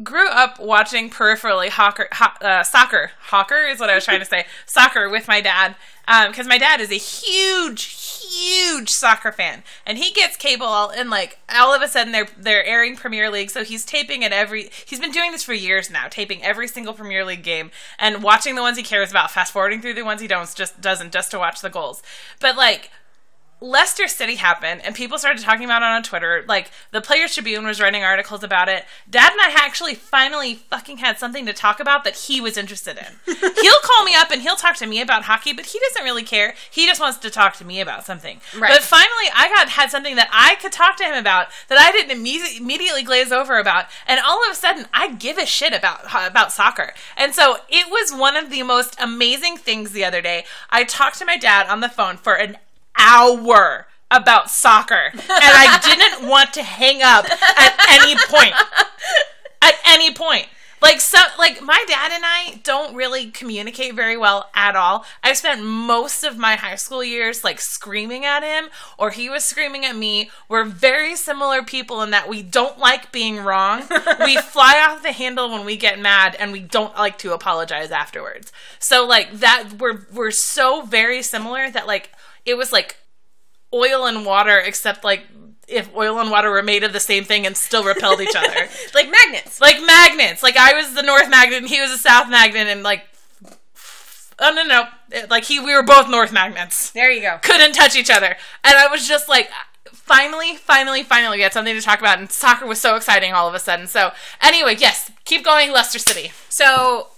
[0.03, 3.13] grew up watching peripherally hawker, ho- uh, soccer.
[3.21, 4.47] Hawker is what I was trying to say.
[4.67, 5.77] soccer with my dad
[6.29, 11.11] because my dad is a huge, huge soccer fan, and he gets cable all, and
[11.11, 14.71] like all of a sudden they're they're airing Premier League, so he's taping it every.
[14.87, 18.55] He's been doing this for years now, taping every single Premier League game and watching
[18.55, 21.31] the ones he cares about, fast forwarding through the ones he don't just doesn't just
[21.33, 22.03] to watch the goals.
[22.41, 22.91] But like
[23.61, 26.45] Leicester City happened, and people started talking about it on Twitter.
[26.47, 28.85] Like the Players Tribune was writing articles about it.
[29.11, 32.97] Dad and I actually finally fucking had something to talk about that he was interested
[32.97, 33.35] in.
[33.35, 36.23] he'll call me up and he'll talk to me about hockey, but he doesn't really
[36.23, 36.55] care.
[36.71, 38.41] He just wants to talk to me about something.
[38.57, 38.73] Right.
[38.73, 41.91] But finally, I got had something that I could talk to him about that I
[41.91, 45.73] didn't imme- immediately glaze over about, and all of a sudden, I give a shit
[45.73, 46.95] about about soccer.
[47.17, 50.45] And so it was one of the most amazing things the other day.
[50.71, 52.57] I talked to my dad on the phone for an
[52.99, 58.55] hour about soccer and I didn't want to hang up at any point.
[59.63, 60.47] At any point.
[60.81, 65.05] Like so like my dad and I don't really communicate very well at all.
[65.25, 69.45] I've spent most of my high school years like screaming at him or he was
[69.45, 70.31] screaming at me.
[70.49, 73.83] We're very similar people in that we don't like being wrong.
[74.25, 77.91] we fly off the handle when we get mad and we don't like to apologize
[77.91, 78.53] afterwards.
[78.79, 82.11] So like that we're we're so very similar that like
[82.45, 82.97] it was like
[83.73, 85.25] oil and water except like
[85.67, 88.69] if oil and water were made of the same thing and still repelled each other.
[88.95, 89.61] Like magnets.
[89.61, 90.43] like magnets.
[90.43, 93.05] Like i was the north magnet and he was the south magnet and like
[94.39, 94.87] oh no no.
[95.11, 96.91] It- like he we were both north magnets.
[96.93, 97.39] There you go.
[97.43, 98.37] couldn't touch each other.
[98.65, 99.51] And i was just like
[99.93, 103.47] finally finally finally we had something to talk about and soccer was so exciting all
[103.49, 103.87] of a sudden.
[103.87, 106.33] So anyway yes keep going leicester city.
[106.49, 107.09] So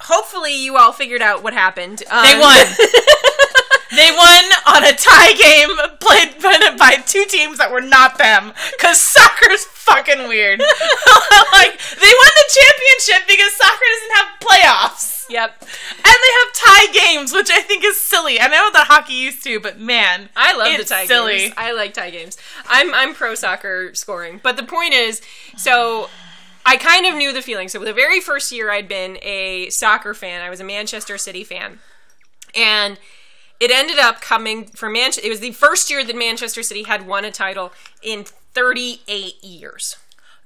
[0.00, 2.02] hopefully you all figured out what happened.
[2.10, 2.66] Um, they won
[3.94, 5.70] They won on a tie game
[6.00, 6.40] played
[6.78, 8.52] by- two teams that were not them.
[8.80, 10.58] Cause soccer's fucking weird.
[11.52, 15.12] like they won the championship because soccer doesn't have playoffs.
[15.28, 15.56] Yep.
[15.60, 15.68] And
[16.04, 18.40] they have tie games, which I think is silly.
[18.40, 21.38] I know that hockey used to, but man, I love the tie silly.
[21.38, 21.54] games.
[21.56, 22.36] I like tie games.
[22.68, 25.20] I'm I'm pro soccer scoring, but the point is,
[25.56, 26.08] so
[26.64, 27.68] I kind of knew the feeling.
[27.68, 31.44] So the very first year I'd been a soccer fan, I was a Manchester City
[31.44, 31.78] fan,
[32.54, 32.98] and
[33.60, 35.26] it ended up coming from Manchester.
[35.26, 39.96] It was the first year that Manchester City had won a title in 38 years.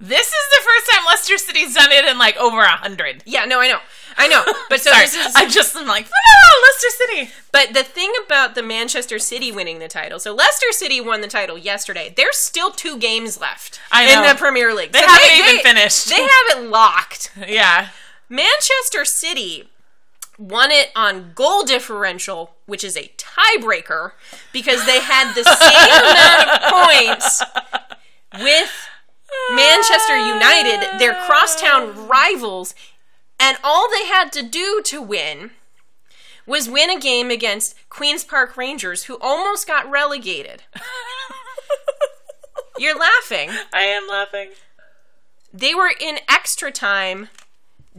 [0.03, 3.23] This is the first time Leicester City's done it in like over a hundred.
[3.27, 3.81] Yeah, no, I know,
[4.17, 4.43] I know.
[4.71, 7.31] But so Sorry, this is I just am like, no, Leicester City.
[7.53, 11.29] But the thing about the Manchester City winning the title, so Leicester City won the
[11.29, 12.15] title yesterday.
[12.17, 14.93] There's still two games left I in the Premier League.
[14.93, 16.09] They So haven't even finished.
[16.09, 17.33] They have it locked.
[17.47, 17.89] Yeah.
[18.31, 19.69] Manchester City
[20.41, 24.13] won it on goal differential, which is a tiebreaker
[24.53, 27.43] because they had the same amount of points
[28.43, 28.89] with
[29.55, 32.75] Manchester United, their crosstown rivals,
[33.39, 35.51] and all they had to do to win
[36.47, 40.63] was win a game against Queen's Park Rangers, who almost got relegated.
[42.79, 43.51] You're laughing.
[43.75, 44.51] I am laughing.
[45.53, 47.29] They were in extra time,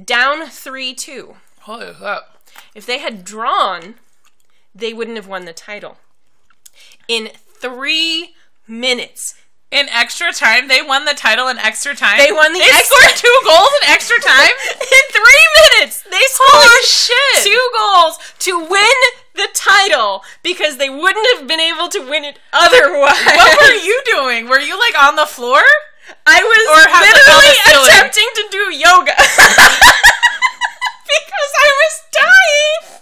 [0.04, 1.36] down 3 2.
[1.62, 2.30] Holy up.
[2.76, 3.95] If they had drawn,
[4.74, 5.97] they wouldn't have won the title.
[7.07, 8.36] In three
[8.67, 9.36] minutes,
[9.72, 12.17] In extra time, they won the title in extra time.
[12.19, 14.51] They won the They extra- scored two goals in extra time.
[14.76, 15.45] in three
[15.80, 17.43] minutes, they Holy scored shit!
[17.47, 18.99] two goals to win
[19.36, 23.15] the title because they wouldn't have been able to win it otherwise.
[23.24, 24.49] What were you doing?
[24.49, 25.61] Were you like on the floor?
[26.28, 29.15] I was literally attempting to do yoga
[31.20, 33.01] because I was dying.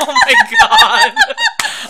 [0.00, 1.12] Oh my god.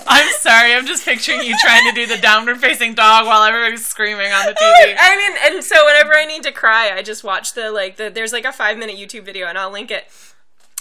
[0.07, 0.75] I'm sorry.
[0.75, 4.47] I'm just picturing you trying to do the downward facing dog while everybody's screaming on
[4.47, 4.97] the TV.
[4.99, 8.11] I mean, and so whenever I need to cry, I just watch the like the
[8.11, 10.07] there's like a five minute YouTube video, and I'll link it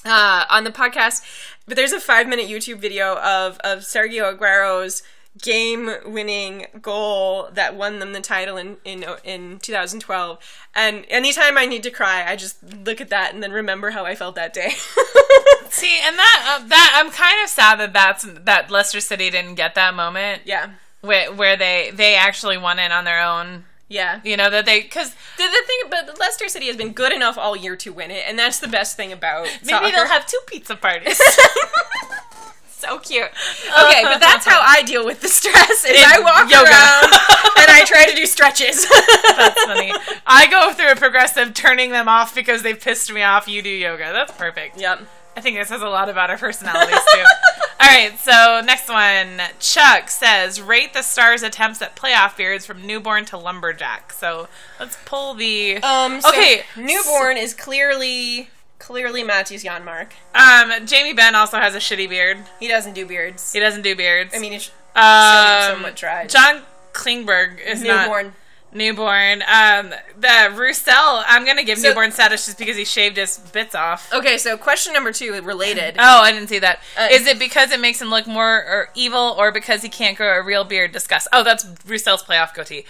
[0.05, 1.21] uh, on the podcast.
[1.67, 5.03] But there's a five minute YouTube video of of Sergio Aguero's
[5.41, 10.37] game winning goal that won them the title in in in 2012.
[10.75, 14.05] And anytime I need to cry, I just look at that and then remember how
[14.05, 14.71] I felt that day.
[15.69, 19.55] See, and that uh, that I'm kind of sad that that's that Leicester City didn't
[19.55, 23.63] get that moment yeah, where, where they they actually won it on their own.
[23.87, 24.19] yeah.
[24.25, 27.37] You know that they because The, the thing, but Leicester City has been good enough
[27.37, 29.91] all year to win it, and that's the best thing about maybe soccer.
[29.91, 31.21] they'll have two pizza parties.
[32.81, 33.29] so cute.
[33.71, 35.85] Okay, but that's how I deal with the stress.
[35.85, 36.65] Is In I walk yoga.
[36.69, 37.03] around
[37.57, 38.85] and I try to do stretches.
[39.37, 39.93] That's funny.
[40.25, 43.47] I go through a progressive turning them off because they've pissed me off.
[43.47, 44.11] You do yoga.
[44.11, 44.77] That's perfect.
[44.77, 45.01] Yep.
[45.37, 47.23] I think this says a lot about our personalities too.
[47.79, 49.41] All right, so next one.
[49.59, 54.11] Chuck says, rate the stars' attempts at playoff beards from newborn to lumberjack.
[54.11, 55.77] So let's pull the.
[55.77, 56.19] Um.
[56.21, 58.49] So Okay, Newborn is clearly
[58.91, 60.09] clearly Mattias Janmark.
[60.35, 62.39] Um, Jamie Benn also has a shitty beard.
[62.59, 63.53] He doesn't do beards.
[63.53, 64.33] He doesn't do beards.
[64.35, 66.27] I mean, it's um, somewhat dry.
[66.27, 68.33] John Klingberg is not newborn.
[68.73, 69.43] newborn.
[69.43, 70.93] Um, the Roussel,
[71.25, 74.11] I'm gonna give So- newborn status just because he shaved his bits off.
[74.13, 75.95] Okay, so question number two related.
[75.97, 76.79] Oh, I didn't see that.
[77.09, 80.17] Is Uh, it because it makes him look more or evil, or because he can't
[80.17, 80.91] grow a real beard?
[80.91, 81.29] Discuss.
[81.31, 82.83] Oh, that's Roussel's playoff goatee.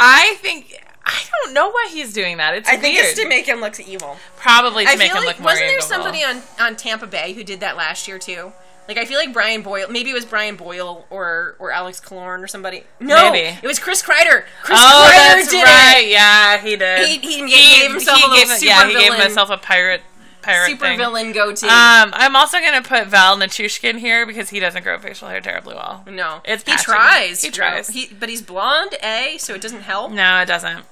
[0.00, 2.54] I think I don't know why he's doing that.
[2.54, 4.16] It's I think it's to make him look evil.
[4.36, 5.88] probably to I make feel him like look more wasn't there evil.
[5.88, 8.52] somebody on on Tampa Bay who did that last year too?
[8.86, 12.42] Like I feel like Brian Boyle, maybe it was Brian Boyle or or Alex Killorn
[12.42, 12.84] or somebody.
[13.00, 13.58] No, Maybe.
[13.62, 14.44] it was Chris Kreider.
[14.62, 16.02] Chris Oh, Kreider that's did right.
[16.04, 16.08] it.
[16.10, 17.06] Yeah, he did.
[17.06, 20.00] He- he gave himself a little gave, yeah, he gave himself a pirate
[20.40, 20.98] pirate Super thing.
[20.98, 21.66] villain goatee.
[21.66, 25.74] Um, I'm also gonna put Val Nichushkin here because he doesn't grow facial hair terribly
[25.74, 26.04] well.
[26.06, 26.84] no, it's he patchy.
[26.84, 27.42] tries.
[27.42, 27.88] He tries.
[27.88, 30.12] He, but he's blonde, a so it doesn't help.
[30.12, 30.86] No, it doesn't.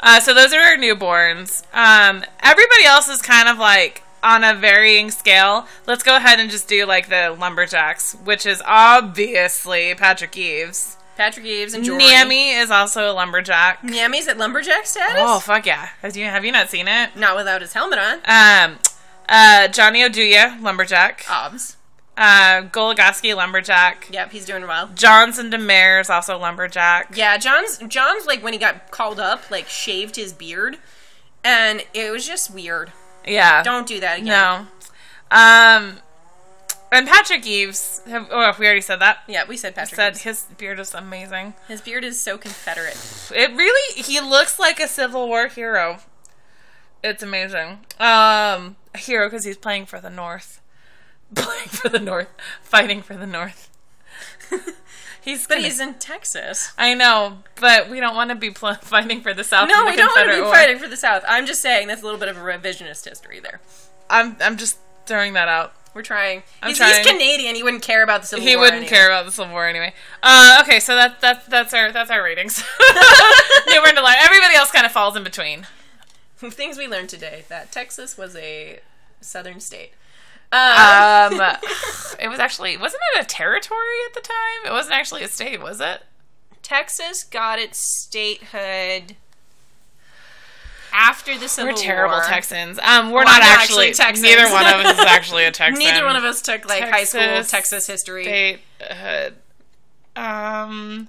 [0.00, 1.62] Uh, so those are our newborns.
[1.74, 5.66] Um, everybody else is kind of like on a varying scale.
[5.86, 10.96] Let's go ahead and just do like the lumberjacks, which is obviously Patrick Eaves.
[11.16, 12.06] Patrick Eaves and Jordan.
[12.06, 13.82] Nami is also a lumberjack.
[13.82, 15.16] Nami's at lumberjack status.
[15.18, 15.88] Oh fuck yeah!
[16.00, 17.16] Have you have you not seen it?
[17.16, 18.18] Not without his helmet on.
[18.24, 18.78] Um,
[19.28, 21.24] uh, Johnny Oduya, lumberjack.
[21.28, 21.76] Obs.
[22.18, 24.08] Uh, Goligoski, lumberjack.
[24.10, 24.90] Yep, he's doing well.
[24.94, 27.16] Jason Demers, also lumberjack.
[27.16, 30.78] Yeah, John's John's like when he got called up, like shaved his beard,
[31.44, 32.92] and it was just weird.
[33.24, 33.62] Yeah.
[33.62, 34.26] Don't do that again.
[34.26, 34.66] No.
[35.30, 35.98] Um,
[36.90, 38.02] and Patrick Eaves.
[38.06, 39.18] Have, oh, we already said that.
[39.28, 39.94] Yeah, we said Patrick.
[39.96, 40.22] Said Eaves.
[40.22, 41.54] his beard is amazing.
[41.68, 42.96] His beard is so Confederate.
[43.34, 46.00] It really, he looks like a Civil War hero.
[47.04, 47.80] It's amazing.
[48.00, 50.57] Um, a hero because he's playing for the North,
[51.34, 52.28] playing for the North,
[52.62, 53.70] fighting for the North.
[55.22, 56.72] he's, But gonna- he's in Texas.
[56.78, 59.68] I know, but we don't want to be pl- fighting for the South.
[59.68, 60.52] No, the we don't want to be War.
[60.52, 61.22] fighting for the South.
[61.28, 63.60] I'm just saying that's a little bit of a revisionist history there.
[64.10, 65.74] I'm, I'm just throwing that out.
[65.94, 66.42] We're trying.
[66.62, 66.94] I'm he's, trying.
[66.96, 67.54] he's Canadian.
[67.56, 68.66] He wouldn't care about the Civil He War.
[68.66, 68.96] He wouldn't anyway.
[68.96, 69.92] care about the Civil War anyway.
[70.22, 72.62] Uh, okay, so that's that's that's our that's our ratings.
[73.68, 74.16] Newborn to line.
[74.20, 75.66] Everybody else kind of falls in between.
[76.36, 78.80] Things we learned today: that Texas was a
[79.20, 79.92] southern state.
[80.50, 81.40] Um,
[82.20, 84.66] it was actually wasn't it a territory at the time?
[84.66, 86.02] It wasn't actually a state, was it?
[86.62, 89.16] Texas got its statehood
[90.92, 91.74] after the Civil War.
[91.74, 92.24] We're terrible War.
[92.24, 92.78] Texans.
[92.78, 94.22] Um, we're Well, not actually, actually Texans.
[94.22, 95.84] Neither one of us is actually a Texan.
[95.84, 98.24] Neither one of us took like high school Texas Texas history.
[98.24, 98.58] State,
[98.90, 99.30] uh,
[100.16, 101.08] um,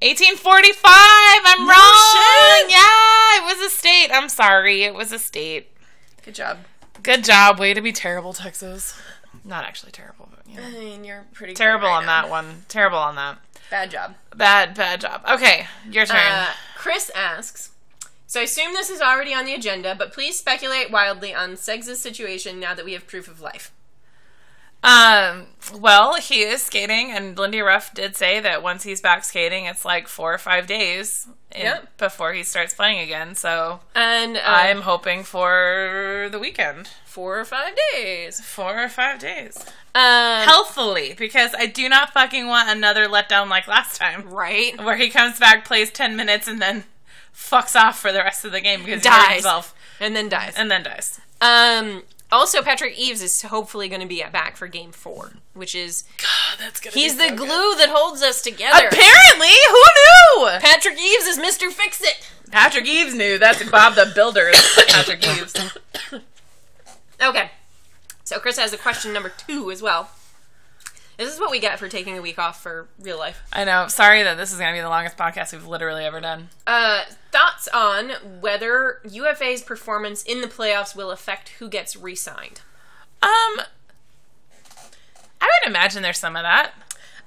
[0.00, 0.90] 1845.
[0.92, 2.02] I'm No wrong.
[2.12, 2.70] shit.
[2.70, 4.10] Yeah, it was a state.
[4.12, 4.82] I'm sorry.
[4.84, 5.70] It was a state.
[6.24, 6.58] Good job.
[7.02, 7.58] Good job.
[7.58, 8.98] Way to be terrible, Texas.
[9.44, 10.66] Not actually terrible, but you know.
[10.66, 12.22] I mean, you're pretty good terrible right on now.
[12.22, 12.64] that one.
[12.68, 13.38] Terrible on that.
[13.70, 14.14] Bad job.
[14.34, 15.22] Bad, bad job.
[15.30, 16.16] Okay, your turn.
[16.18, 16.46] Uh,
[16.76, 17.70] Chris asks.
[18.26, 21.98] So I assume this is already on the agenda, but please speculate wildly on Seg's
[21.98, 23.72] situation now that we have proof of life.
[24.82, 29.66] Um, well, he is skating, and Lindy Ruff did say that once he's back skating,
[29.66, 31.98] it's like four or five days in- Yep.
[31.98, 33.34] before he starts playing again.
[33.34, 38.40] So And uh, I'm hoping for the weekend, four or five days.
[38.40, 39.58] four or five days,
[39.94, 44.80] Um, healthfully, because I do not fucking want another letdown like last time, right?
[44.82, 46.84] where he comes back, plays ten minutes, and then
[47.34, 49.32] fucks off for the rest of the game because he hurt Dies.
[49.34, 50.54] himself And then dies.
[50.56, 51.20] and then dies.
[51.40, 56.04] Um, also, Patrick Eaves is hopefully going to be back for Game Four, which is
[56.18, 56.94] God, that's gonna.
[56.94, 57.38] he's be the so good.
[57.48, 58.88] glue that holds us together.
[58.88, 59.84] Apparently, who
[60.44, 60.58] knew?
[60.60, 62.30] Patrick Eaves is Mister Fix It.
[62.50, 63.38] Patrick Eaves knew.
[63.38, 64.50] That's Bob the Builder.
[64.88, 65.54] Patrick Eaves.
[67.20, 67.50] Okay,
[68.22, 70.10] so Chris has a question number two as well.
[71.18, 73.42] This is what we get for taking a week off for real life.
[73.52, 73.88] I know.
[73.88, 76.48] Sorry that this is going to be the longest podcast we've literally ever done.
[76.64, 77.02] Uh,
[77.32, 78.10] thoughts on
[78.40, 82.60] whether UFA's performance in the playoffs will affect who gets re-signed?
[83.20, 83.60] Um,
[85.40, 86.70] I would imagine there's some of that.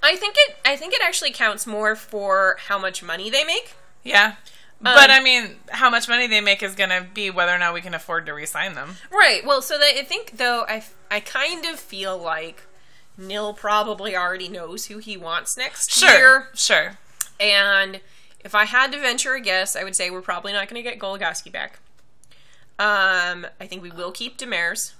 [0.02, 0.56] I think it.
[0.66, 3.74] I think it actually counts more for how much money they make.
[4.04, 4.36] Yeah.
[4.80, 7.74] but I mean, how much money they make is going to be whether or not
[7.74, 8.96] we can afford to re-sign them.
[9.12, 9.46] Right.
[9.46, 12.64] Well, so they, I think though I I kind of feel like
[13.18, 16.10] Nill probably already knows who he wants next Sure.
[16.18, 16.98] year, Sure.
[17.40, 18.02] and
[18.44, 20.90] if I had to venture a guess, I would say we're probably not going to
[20.90, 21.80] get Goligoski back.
[22.80, 24.94] Um, I think we will keep Demers.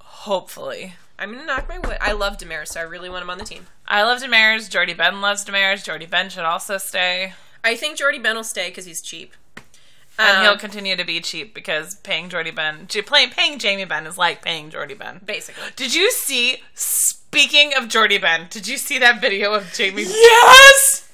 [0.00, 0.94] Hopefully.
[1.18, 1.98] I'm going to knock my wood.
[2.00, 3.66] I love Demers, so I really want him on the team.
[3.86, 4.70] I love Demers.
[4.70, 5.82] Jordie Benn loves Demers.
[5.84, 7.32] Jordie Benn should also stay.
[7.64, 9.34] I think Jordie Benn will stay because he's cheap.
[10.18, 14.04] And Um, he'll continue to be cheap because paying Jordie Benn, playing, paying Jamie Benn
[14.06, 15.20] is like paying Jordie Benn.
[15.24, 15.62] basically.
[15.76, 20.02] Did you see, speaking of Jordie Benn, did you see that video of Jamie?
[20.02, 21.04] Yes!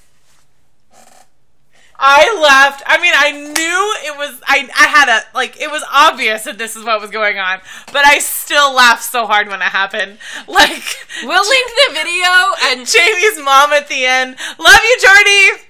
[1.96, 2.82] I laughed.
[2.86, 6.58] I mean, I knew it was, I, I had a, like, it was obvious that
[6.58, 7.60] this is what was going on,
[7.92, 10.18] but I still laughed so hard when it happened.
[10.48, 10.82] Like,
[11.22, 12.26] We'll link the video
[12.64, 15.64] and Jamie's mom at the end, love you, Jordie!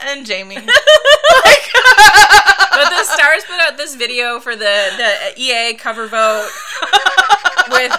[0.00, 0.56] And Jamie.
[0.56, 0.66] like,
[1.74, 6.48] but the stars put out this video for the the EA cover vote
[7.70, 7.92] with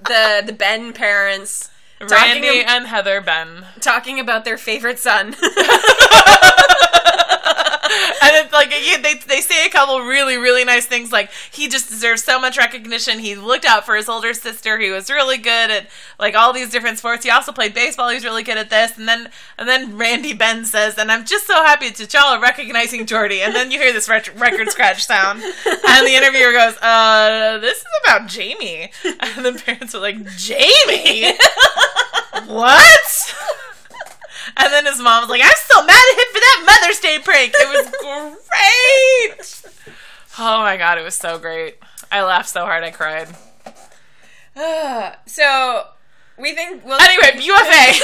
[0.00, 1.70] the the Benn parents
[2.00, 3.66] Randy and Heather Benn.
[3.80, 5.34] talking about their favorite son.
[8.22, 11.68] and it's like yeah, they they say a couple really really nice things like he
[11.68, 13.18] just deserves so much recognition.
[13.18, 14.78] He looked out for his older sister.
[14.78, 17.24] He was really good at like all these different sports.
[17.24, 18.08] He also played baseball.
[18.08, 18.96] He's really good at this.
[18.96, 23.06] And then and then Randy Benn says, "And I'm just so happy y'all are recognizing
[23.06, 27.58] Jordie." And then you hear this rec- record scratch sound, and the interviewer goes, "Uh,
[27.58, 31.36] this is about Jamie." And the parents are like, "Jamie,
[32.46, 33.34] what?"
[34.56, 37.18] And then his mom was like, I'm still mad at him for that Mother's Day
[37.18, 37.52] prank.
[37.54, 37.90] It was
[39.66, 39.94] great.
[40.38, 41.78] Oh my god, it was so great.
[42.12, 43.28] I laughed so hard I cried.
[45.26, 45.86] so
[46.38, 47.94] we think well Anyway, UFA.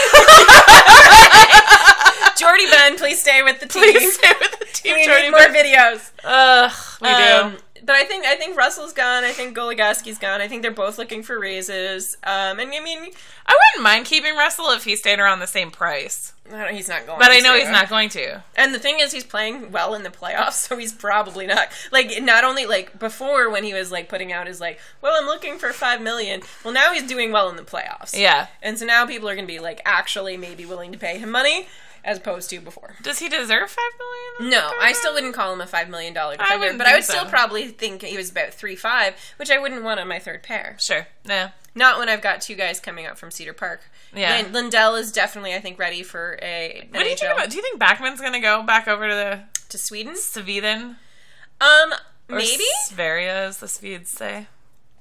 [2.37, 3.83] Jordie Benn, please stay with the team.
[3.83, 5.55] Please stay with the team, we Jordie need more Benn.
[5.55, 6.11] videos.
[6.25, 6.73] Ugh,
[7.03, 7.59] we Um, do.
[7.85, 9.25] But I think I think Russell's gone.
[9.25, 10.41] I think Goligoski's gone.
[10.41, 12.17] I think they're both looking for raises.
[12.23, 12.99] Um, and I mean,
[13.47, 16.33] I wouldn't mind keeping Russell if he stayed around the same price.
[16.71, 17.19] He's not going.
[17.19, 17.61] But I know to.
[17.61, 18.43] he's not going to.
[18.57, 21.69] And the thing is, he's playing well in the playoffs, so he's probably not.
[21.93, 25.27] Like, not only like before when he was like putting out his like, well, I'm
[25.27, 26.43] looking for five million.
[26.65, 28.19] Well, now he's doing well in the playoffs.
[28.19, 28.49] Yeah.
[28.63, 31.31] And so now people are going to be like, actually, maybe willing to pay him
[31.31, 31.69] money
[32.05, 32.95] as opposed to before.
[33.03, 33.93] Does he deserve five
[34.39, 34.51] million?
[34.59, 36.95] No, I still wouldn't call him a five million dollar I defender, wouldn't but I
[36.95, 40.09] would think still probably think he was about three five, which I wouldn't want on
[40.09, 40.77] my third pair.
[40.81, 41.07] Sure.
[41.25, 41.51] Yeah.
[41.75, 43.83] Not when I've got two guys coming up from Cedar Park.
[44.15, 44.37] Yeah.
[44.43, 47.51] Lin- Lindell is definitely, I think, ready for a What do you think about?
[47.51, 50.15] Do you think Backman's gonna go back over to the to Sweden.
[50.15, 50.97] Sveden?
[51.61, 51.93] Um,
[52.29, 52.65] Or maybe.
[52.87, 54.47] Sverige, as the Swedes say.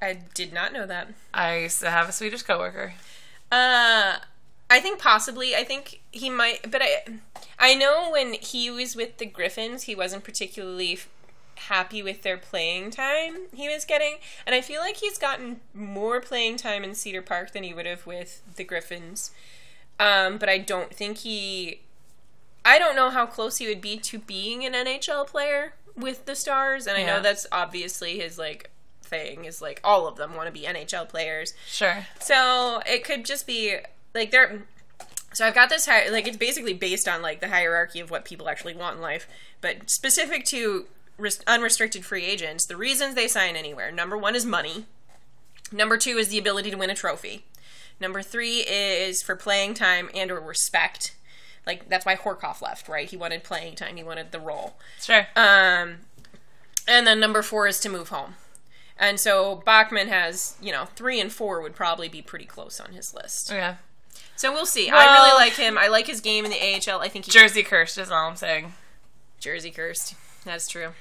[0.02, 1.10] I did not know that.
[1.34, 2.94] I used to have a Swedish coworker.
[3.52, 4.18] Uh,
[4.70, 5.56] I think possibly.
[5.56, 7.04] I think he might, but I,
[7.58, 11.10] I know when he was with the Griffins, he wasn't particularly f-
[11.56, 16.22] happy with their playing time he was getting, and I feel like he's gotten more
[16.22, 19.32] playing time in Cedar Park than he would have with the Griffins.
[20.00, 21.82] Um, but I don't think he
[22.64, 26.36] I don't know how close he would be to being an NHL player with the
[26.36, 27.06] Stars, and I Yeah.
[27.18, 28.70] know that's obviously his like
[29.02, 31.54] thing is like all of them want to be NHL players.
[31.68, 32.06] Sure.
[32.22, 33.78] So it could just be
[34.14, 34.64] like they're.
[35.34, 38.26] So I've got this hi- like it's basically based on like the hierarchy of what
[38.26, 39.28] people actually want in life,
[39.62, 40.86] but specific to
[41.18, 43.92] res- unrestricted free agents, the reasons they sign anywhere.
[43.92, 44.86] Number one is money.
[45.72, 47.46] Number two is the ability to win a trophy.
[48.00, 51.16] Number three is for playing time and or respect.
[51.68, 53.08] Like that's why Horcoff left, right?
[53.08, 53.98] He wanted playing time.
[53.98, 54.78] He wanted the role.
[55.00, 55.28] Sure.
[55.36, 55.98] Um,
[56.88, 58.34] and then number four is to move home.
[58.98, 62.94] And so Backman has, you know, three and four would probably be pretty close on
[62.94, 63.52] his list.
[63.52, 63.76] yeah.
[64.40, 64.90] So we'll see.
[64.90, 65.78] I really like him.
[65.78, 67.02] I like his game in the AHL.
[67.02, 68.72] I think Jersey cursed is all I'm saying.
[69.38, 70.16] Jersey cursed.
[70.46, 70.92] That's true.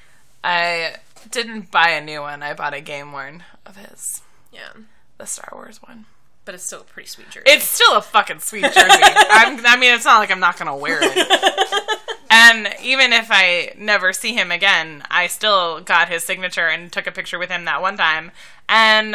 [0.43, 0.97] I
[1.30, 2.43] didn't buy a new one.
[2.43, 4.22] I bought a game worn of his,
[4.53, 4.70] Yeah.
[5.18, 6.07] the Star Wars one.
[6.47, 7.45] But it's still a pretty sweet jersey.
[7.47, 8.74] It's still a fucking sweet jersey.
[8.80, 12.01] I'm, I mean, it's not like I'm not gonna wear it.
[12.30, 17.07] and even if I never see him again, I still got his signature and took
[17.07, 18.32] a picture with him that one time.
[18.68, 19.14] And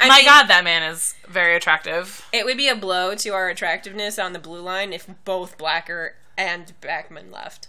[0.00, 2.26] I my mean, God, that man is very attractive.
[2.32, 6.16] It would be a blow to our attractiveness on the blue line if both Blacker
[6.36, 7.68] and Backman left.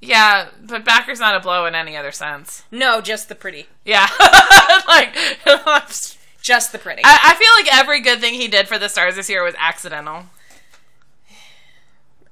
[0.00, 2.64] Yeah, but Backer's not a blow in any other sense.
[2.70, 3.68] No, just the pretty.
[3.84, 4.08] Yeah,
[4.88, 5.14] like
[6.42, 7.02] Just the pretty.
[7.04, 9.54] I, I feel like every good thing he did for the Stars this year was
[9.58, 10.24] accidental.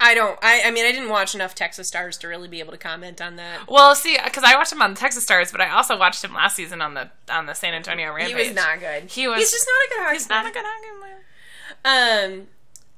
[0.00, 0.38] I don't.
[0.42, 3.20] I, I mean, I didn't watch enough Texas Stars to really be able to comment
[3.20, 3.68] on that.
[3.68, 6.32] Well, see, because I watched him on the Texas Stars, but I also watched him
[6.34, 9.10] last season on the on the San Antonio He was not good.
[9.10, 10.50] He was- He's just not a good hockey He's not player.
[10.50, 12.30] a good hockey player.
[12.40, 12.46] Um,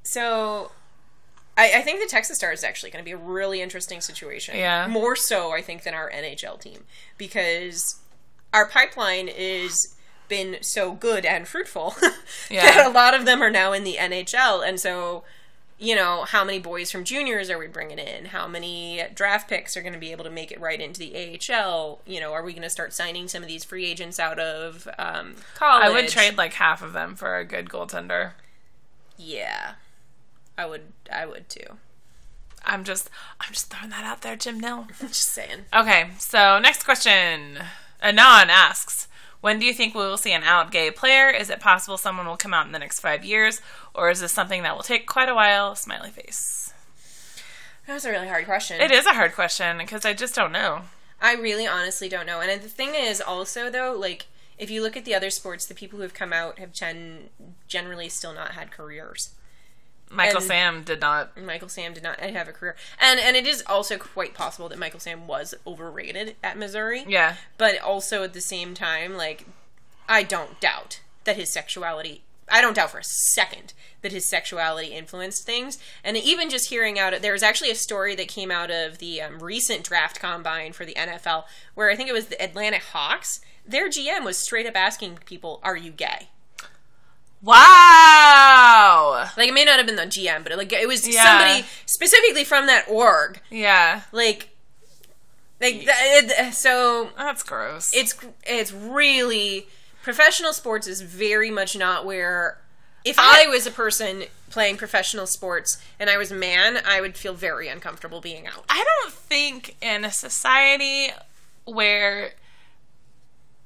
[0.03, 0.73] so
[1.57, 4.57] I, I think the Texas Stars is actually going to be a really interesting situation.
[4.57, 4.87] Yeah.
[4.87, 6.85] More so, I think, than our NHL team
[7.17, 7.99] because
[8.53, 9.95] our pipeline is
[10.29, 11.95] been so good and fruitful
[12.51, 12.63] Yeah.
[12.65, 15.25] that a lot of them are now in the NHL, and so.
[15.83, 18.27] You know, how many boys from juniors are we bringing in?
[18.27, 21.41] How many draft picks are going to be able to make it right into the
[21.51, 22.03] AHL?
[22.07, 24.87] You know, are we going to start signing some of these free agents out of
[24.99, 25.85] um, college?
[25.85, 28.33] I would trade like half of them for a good goaltender.
[29.17, 29.73] Yeah,
[30.59, 30.93] I would.
[31.11, 31.79] I would too.
[32.65, 33.09] I'm just
[33.41, 34.87] I'm just throwing that out there, Jim Nill.
[35.01, 35.65] Just saying.
[35.75, 37.59] Okay, so next question.
[38.03, 39.09] Anon asks,
[39.41, 41.31] when do you think we will see an out gay player?
[41.31, 43.61] Is it possible someone will come out in the next five years,
[43.95, 45.75] or is this something that will take quite a while?
[45.75, 46.73] Smiley face.
[47.87, 48.81] That was a really hard question.
[48.81, 50.83] It is a hard question because I just don't know.
[51.21, 52.41] I really honestly don't know.
[52.41, 54.27] And the thing is also though, like
[54.59, 57.31] if you look at the other sports, the people who have come out have gen-
[57.67, 59.31] generally still not had careers.
[60.13, 61.37] Michael And- Sam did not.
[61.41, 62.77] Michael Sam did not have a career.
[62.99, 67.05] And and it is also quite possible that Michael Sam was overrated at Missouri.
[67.09, 69.47] Yeah, But also at the same time, like
[70.09, 73.73] I don't doubt that his sexuality I don't doubt for a second
[74.03, 75.79] that his sexuality influenced things.
[76.03, 79.21] And even just hearing out, there was actually a story that came out of the
[79.21, 81.45] um, recent draft combine for the NFL,
[81.75, 83.41] where I think it was the Atlanta Hawks.
[83.67, 86.29] Their GM was straight up asking people, "Are you gay?"
[87.43, 89.29] Wow.
[89.37, 91.25] Like it may not have been the GM, but like it was Yeah.
[91.25, 93.41] somebody specifically from that org.
[93.51, 94.49] Yeah, Like,
[95.61, 97.91] like th- it- so that's gross.
[97.95, 98.15] it's
[98.47, 99.67] it's really
[100.03, 102.59] professional sports is very much not where
[103.05, 107.17] if I was a person playing professional sports and I was a man, I would
[107.17, 108.65] feel very uncomfortable being out.
[108.69, 111.09] I don't think in a society
[111.65, 112.33] where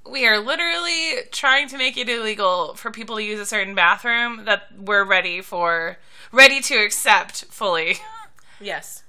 [0.09, 4.45] we are literally trying to make it illegal for people to use a certain bathroom
[4.45, 5.97] that we're ready for
[6.31, 7.97] ready to accept fully.
[8.61, 9.03] Yes.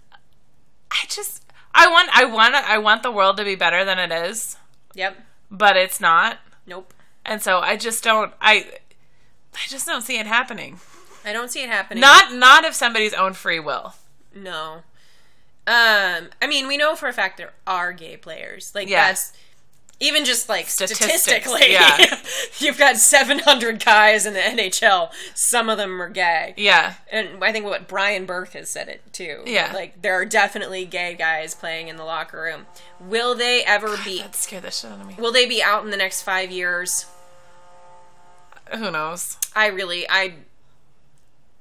[0.91, 4.11] I just I want I want I want the world to be better than it
[4.11, 4.55] is,
[4.95, 5.17] Yep.
[5.51, 6.39] but it's not.
[6.65, 6.93] Nope.
[7.26, 8.65] And so I just don't I
[9.53, 10.80] I just don't see it happening.
[11.26, 12.01] I don't see it happening.
[12.01, 13.95] Not not of somebody's own free will.
[14.36, 14.82] no.
[15.67, 18.71] Um, I mean, we know for a fact there are gay players.
[18.76, 19.07] Like Yeah.
[19.07, 19.34] that's
[19.99, 22.19] even just like statistically, yeah.
[22.59, 25.09] you've got 700 guys in the NHL.
[25.34, 26.53] Some of them are gay.
[26.57, 26.93] Yeah.
[27.11, 29.41] and I think what Brian Burke has said it too.
[29.47, 29.71] Yeah.
[29.73, 32.67] like there are definitely gay guys playing in the locker room.
[32.99, 34.19] Will they ever be?
[34.19, 35.15] That scared the shit out of me.
[35.17, 37.07] Will they be out in the next five years?
[38.74, 39.38] Who knows?
[39.55, 40.34] I really, I,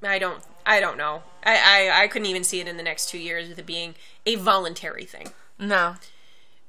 [0.03, 1.23] I don't, I don't know.
[1.43, 3.95] I, I, I couldn't even see it in the next two years with it being
[4.25, 5.29] a voluntary thing.
[5.59, 5.95] No.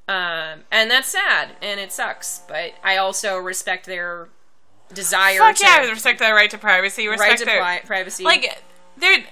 [0.09, 2.43] Um, and that's sad and it sucks.
[2.47, 4.29] But I also respect their
[4.93, 5.39] desire.
[5.39, 7.09] Fuck to, yeah, respect their right to privacy.
[7.09, 8.25] Respect right to their pri- privacy.
[8.25, 8.63] like
[8.97, 9.25] they're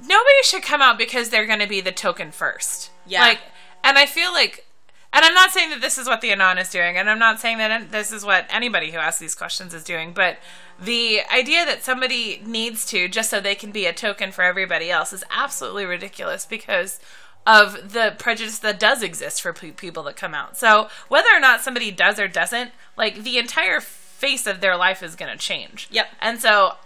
[0.00, 2.90] nobody should come out because they're going to be the token first.
[3.06, 3.22] Yeah.
[3.22, 3.40] Like,
[3.82, 4.66] and I feel like
[5.12, 7.40] and I'm not saying that this is what the Anon is doing, and I'm not
[7.40, 10.38] saying that this is what anybody who asks these questions is doing, but
[10.80, 14.90] the idea that somebody needs to just so they can be a token for everybody
[14.90, 16.98] else is absolutely ridiculous because
[17.46, 20.56] of the prejudice that does exist for pe- people that come out.
[20.56, 25.02] So whether or not somebody does or doesn't, like the entire face of their life
[25.02, 25.88] is going to change.
[25.90, 26.06] Yep.
[26.20, 26.76] And so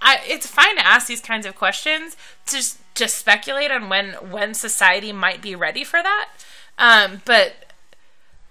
[0.00, 2.16] I, it's fine to ask these kinds of questions
[2.46, 6.30] to just, just speculate on when when society might be ready for that.
[6.78, 7.72] Um, but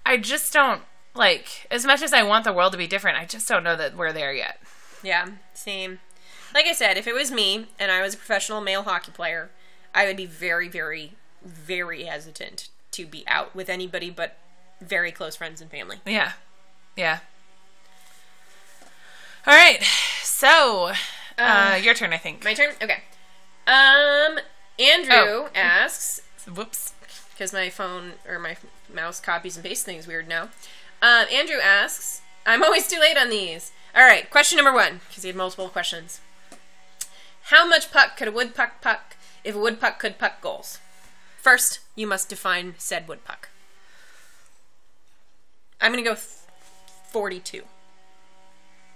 [0.06, 0.82] I just don't
[1.14, 3.18] like as much as I want the world to be different.
[3.18, 4.60] I just don't know that we're there yet.
[5.04, 6.00] Yeah, same.
[6.54, 9.50] Like I said, if it was me and I was a professional male hockey player,
[9.94, 11.12] I would be very, very,
[11.44, 14.38] very hesitant to be out with anybody but
[14.82, 16.00] very close friends and family.
[16.06, 16.34] Yeah,
[16.96, 17.20] yeah.
[19.48, 19.84] All right,
[20.24, 20.92] so
[21.38, 22.44] uh, your turn, I think.
[22.44, 22.72] My turn.
[22.82, 23.04] Okay.
[23.68, 24.40] Um,
[24.80, 25.50] Andrew Oh.
[25.54, 26.22] asks
[26.52, 26.94] Whoops.
[27.36, 28.56] Because my phone or my
[28.94, 30.44] mouse copies and pastes things weird now.
[31.02, 33.74] Um, Andrew asks, I'm always too late on these.
[33.94, 36.22] All right, question number one because he had multiple questions.
[37.44, 40.80] How much puck could a wood puck puck if a wood puck could puck goals?
[41.38, 43.50] First, you must define said wood puck.
[45.82, 46.28] I'm gonna go th-
[47.12, 47.64] 42.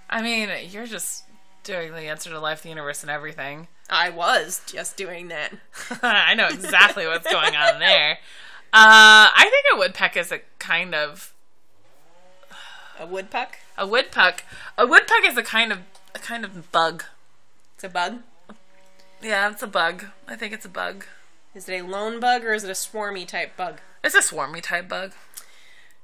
[0.09, 1.25] I mean, you're just
[1.63, 3.67] doing the answer to life, the universe, and everything.
[3.89, 5.53] I was just doing that.
[6.01, 8.19] I know exactly what's going on there.
[8.71, 11.33] Uh, I think a woodpeck is a kind of
[12.99, 13.57] A wood puck?
[13.77, 14.45] a woodpeck.
[14.77, 15.79] A woodpeck is a kind of
[16.13, 17.03] a kind of bug.
[17.75, 18.19] It's a bug.
[19.21, 20.05] Yeah, it's a bug.
[20.27, 21.05] I think it's a bug.
[21.55, 23.79] Is it a lone bug or is it a swarmy type bug?
[24.03, 25.13] It's a swarmy type bug.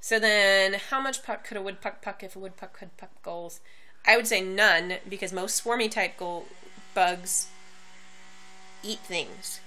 [0.02, 3.60] So then, how much puck could a woodpuck puck if a woodpuck could puck goals?
[4.08, 6.46] I would say none, because most swarmy type goal
[6.94, 7.48] bugs
[8.86, 9.60] eat things.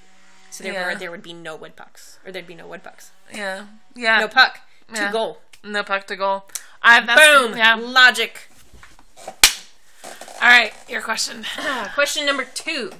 [0.50, 0.98] So therefore, Yeah.
[0.98, 3.10] there would be no woodpucks, or there'd be no woodpucks.
[3.32, 4.20] Yeah, yeah.
[4.20, 4.60] No puck
[4.94, 5.12] to Yeah.
[5.12, 5.42] goal.
[5.62, 6.48] No puck to goal.
[6.82, 7.56] I, Boom.
[7.56, 7.74] Yeah.
[7.74, 8.48] Logic.
[10.40, 11.44] All right, your question.
[11.94, 12.92] Question number two: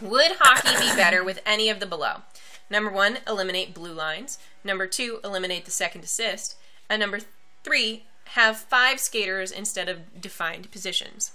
[0.00, 2.22] Would hockey be better with any of the below?
[2.70, 4.38] Number one, eliminate blue lines.
[4.64, 6.54] Number two, eliminate the second assist.
[6.88, 7.18] And number
[7.64, 8.04] three,
[8.36, 11.32] have five skaters instead of defined positions.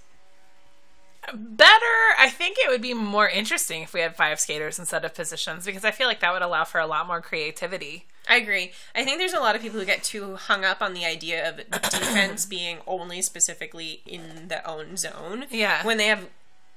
[1.34, 1.96] Better.
[2.18, 5.66] I think it would be more interesting if we had five skaters instead of positions
[5.66, 8.06] because I feel like that would allow for a lot more creativity.
[8.28, 8.72] I agree.
[8.94, 11.48] I think there's a lot of people who get too hung up on the idea
[11.48, 11.56] of
[11.90, 15.46] defense being only specifically in the own zone.
[15.50, 15.84] Yeah.
[15.84, 16.28] When they have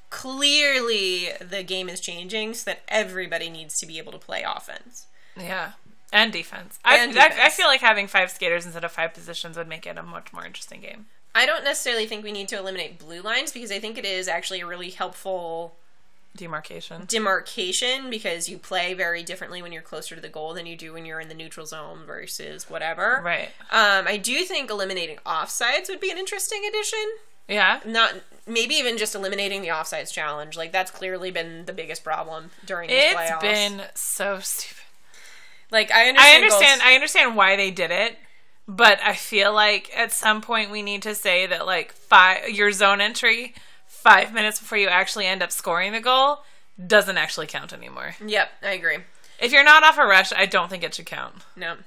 [0.10, 5.08] clearly the game is changing so that everybody needs to be able to play offense.
[5.38, 5.72] Yeah.
[6.14, 6.78] And defense.
[6.84, 9.86] I, And I, I feel like having five skaters instead of five positions would make
[9.86, 11.06] it a much more interesting game.
[11.34, 14.28] I don't necessarily think we need to eliminate blue lines because I think it is
[14.28, 15.76] actually a really helpful
[16.36, 17.04] Demarcation.
[17.08, 20.94] demarcation because you play very differently when you're closer to the goal than you do
[20.94, 23.22] when you're in the neutral zone versus whatever.
[23.24, 23.50] Right.
[23.70, 27.06] Um, I do think eliminating offsides would be an interesting addition.
[27.50, 27.82] Yeah.
[27.86, 28.14] not
[28.48, 30.56] maybe even just eliminating the offsides challenge.
[30.56, 33.42] Like that's clearly been the biggest problem during It's playoffs.
[33.42, 34.78] been so stupid.
[35.70, 36.32] like I understand.
[36.34, 36.80] I understand.
[36.82, 38.18] goals- I understand why they did it,
[38.68, 42.72] but I feel like at some point we need to say that like five your
[42.72, 43.54] zone entry
[43.88, 46.40] five minutes before you actually end up scoring the goal
[46.88, 48.16] doesn't actually count anymore.
[48.26, 48.98] Yep, I agree.
[49.40, 51.36] If you're not off a rush, I don't think it should count.
[51.56, 51.78] No.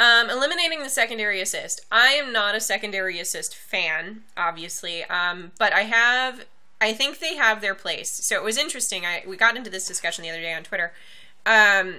[0.00, 1.84] Um, eliminating the secondary assist.
[1.92, 6.46] I am not a secondary assist fan, obviously, um, but I have.
[6.80, 8.10] I think they have their place.
[8.10, 9.06] So it was interesting.
[9.06, 10.92] I we got into this discussion the other day on Twitter.
[11.46, 11.96] Um,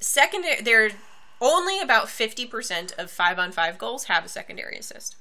[0.00, 0.90] secondary, there
[1.40, 5.16] only about fifty percent of five on five goals have a secondary assist.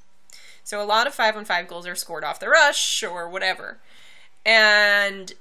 [0.63, 3.79] So a lot of five on five goals are scored off the rush or whatever,
[4.45, 5.33] and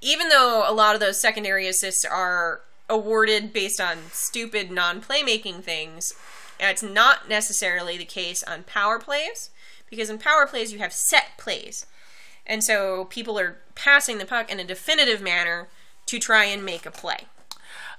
[0.00, 6.12] even though a lot of those secondary assists are awarded based on stupid non-playmaking things,
[6.58, 9.50] it's not necessarily the case on power plays
[9.88, 11.86] because in power plays you have set plays.
[12.44, 15.68] And so people are passing the puck in a definitive manner
[16.06, 17.26] to try and make a play.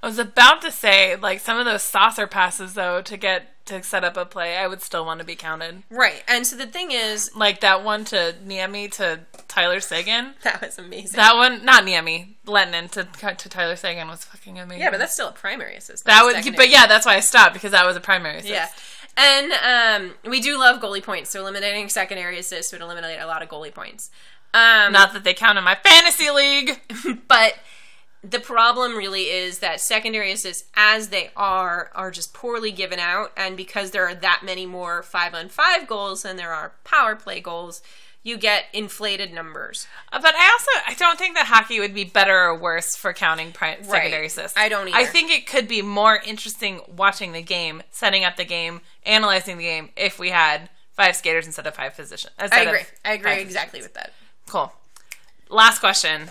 [0.04, 3.82] I was about to say like some of those saucer passes though to get to
[3.82, 5.82] set up a play, I would still want to be counted.
[5.88, 6.22] Right.
[6.28, 10.34] And so the thing is, Like that one to Niemi to Tyler Seguin.
[10.42, 11.16] that was amazing.
[11.16, 13.04] That one, not Niemi, Lehtonen to
[13.34, 14.82] to Tyler Seguin was fucking amazing.
[14.82, 16.04] yeah, but that's still a primary assist.
[16.04, 16.34] that would.
[16.34, 16.66] secondary.
[16.66, 18.50] But yeah, that's why I stopped because that was a primary assist.
[18.50, 18.68] Yeah.
[19.16, 19.52] And
[20.02, 23.48] um, we do love goalie points, so eliminating secondary assists would eliminate a lot of
[23.48, 24.10] goalie points.
[24.52, 26.80] Um, Not that they count in my fantasy league.
[27.28, 27.54] but
[28.28, 33.32] the problem really is that secondary assists, as they are, are just poorly given out.
[33.36, 37.14] And because there are that many more five on five goals than there are power
[37.16, 37.82] play goals,
[38.22, 39.86] you get inflated numbers.
[40.10, 43.12] Uh, But I also I don't think that hockey would be better or worse for
[43.12, 44.56] counting pri- secondary assists.
[44.56, 44.96] I don't either.
[44.96, 49.58] I think it could be more interesting watching the game, setting up the game, analyzing
[49.58, 52.30] the game if we had five skaters instead of five position.
[52.38, 52.80] I agree.
[53.04, 54.12] I agree exactly with that.
[54.48, 54.72] Cool.
[55.50, 56.30] Last question.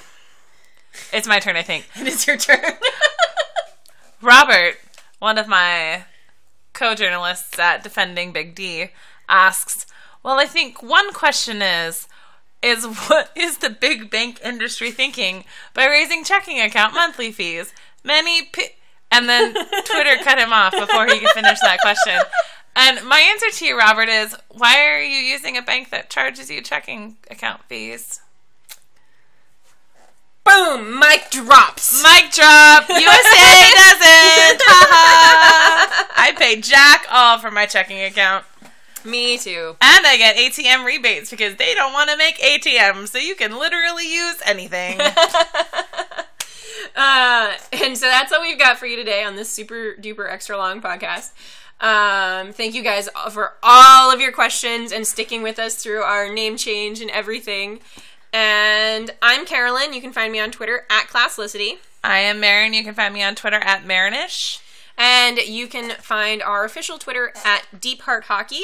[1.12, 1.88] It's my turn, I think.
[2.00, 2.74] It is your turn.
[4.22, 4.78] Robert,
[5.20, 6.06] one of my
[6.74, 8.90] co-journalists at Defending Big D,
[9.30, 9.86] asks,
[10.24, 12.08] "Well, I think one question is
[12.64, 15.44] is what is the big bank industry thinking
[15.74, 17.74] by raising checking account monthly fees?
[18.04, 18.70] Many p-,
[19.12, 22.20] and then Twitter cut him off before he could finish that question.
[22.76, 26.50] And my answer to you, Robert, is why are you using a bank that charges
[26.50, 28.22] you checking account fees?
[30.44, 31.00] Boom!
[31.00, 32.04] Mic drops.
[32.04, 32.90] Mic drop.
[32.90, 33.00] USA
[33.76, 34.62] doesn't.
[36.16, 38.46] I pay jack all for my checking account.
[39.06, 39.76] Me too.
[39.82, 43.58] And I get ATM rebates because they don't want to make ATMs, so you can
[43.58, 45.00] literally use anything.
[46.96, 50.58] Uh, and so that's all we've got for you today on this super duper extra
[50.58, 51.32] long podcast.
[51.82, 56.32] Um, thank you guys for all of your questions and sticking with us through our
[56.32, 57.80] name change and everything.
[58.34, 59.94] And I'm Carolyn.
[59.94, 61.78] You can find me on Twitter at Classlicity.
[62.04, 62.74] I am Marin.
[62.74, 64.60] You can find me on Twitter at Marinish.
[64.98, 68.64] And you can find our official Twitter at Deep Heart Hockey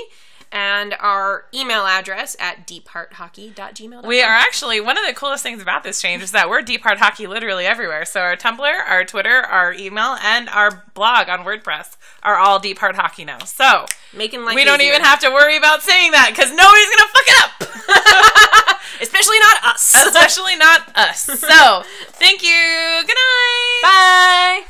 [0.52, 4.08] and our email address at deephearthockey.gmail.com.
[4.08, 6.82] We are actually one of the coolest things about this change is that we're Deep
[6.82, 8.06] Heart Hockey literally everywhere.
[8.06, 12.78] So our Tumblr, our Twitter, our email, and our blog on WordPress are all Deep
[12.80, 13.40] Heart Hockey now.
[13.40, 14.94] So making life we don't easier.
[14.94, 18.80] even have to worry about saying that because nobody's gonna fuck it up.
[19.02, 19.96] especially not us.
[20.08, 21.22] Especially not us.
[21.24, 21.84] So
[22.14, 23.04] thank you.
[23.06, 23.82] Good night.
[23.84, 24.62] Bye.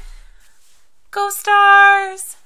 [1.11, 2.37] Go Stars.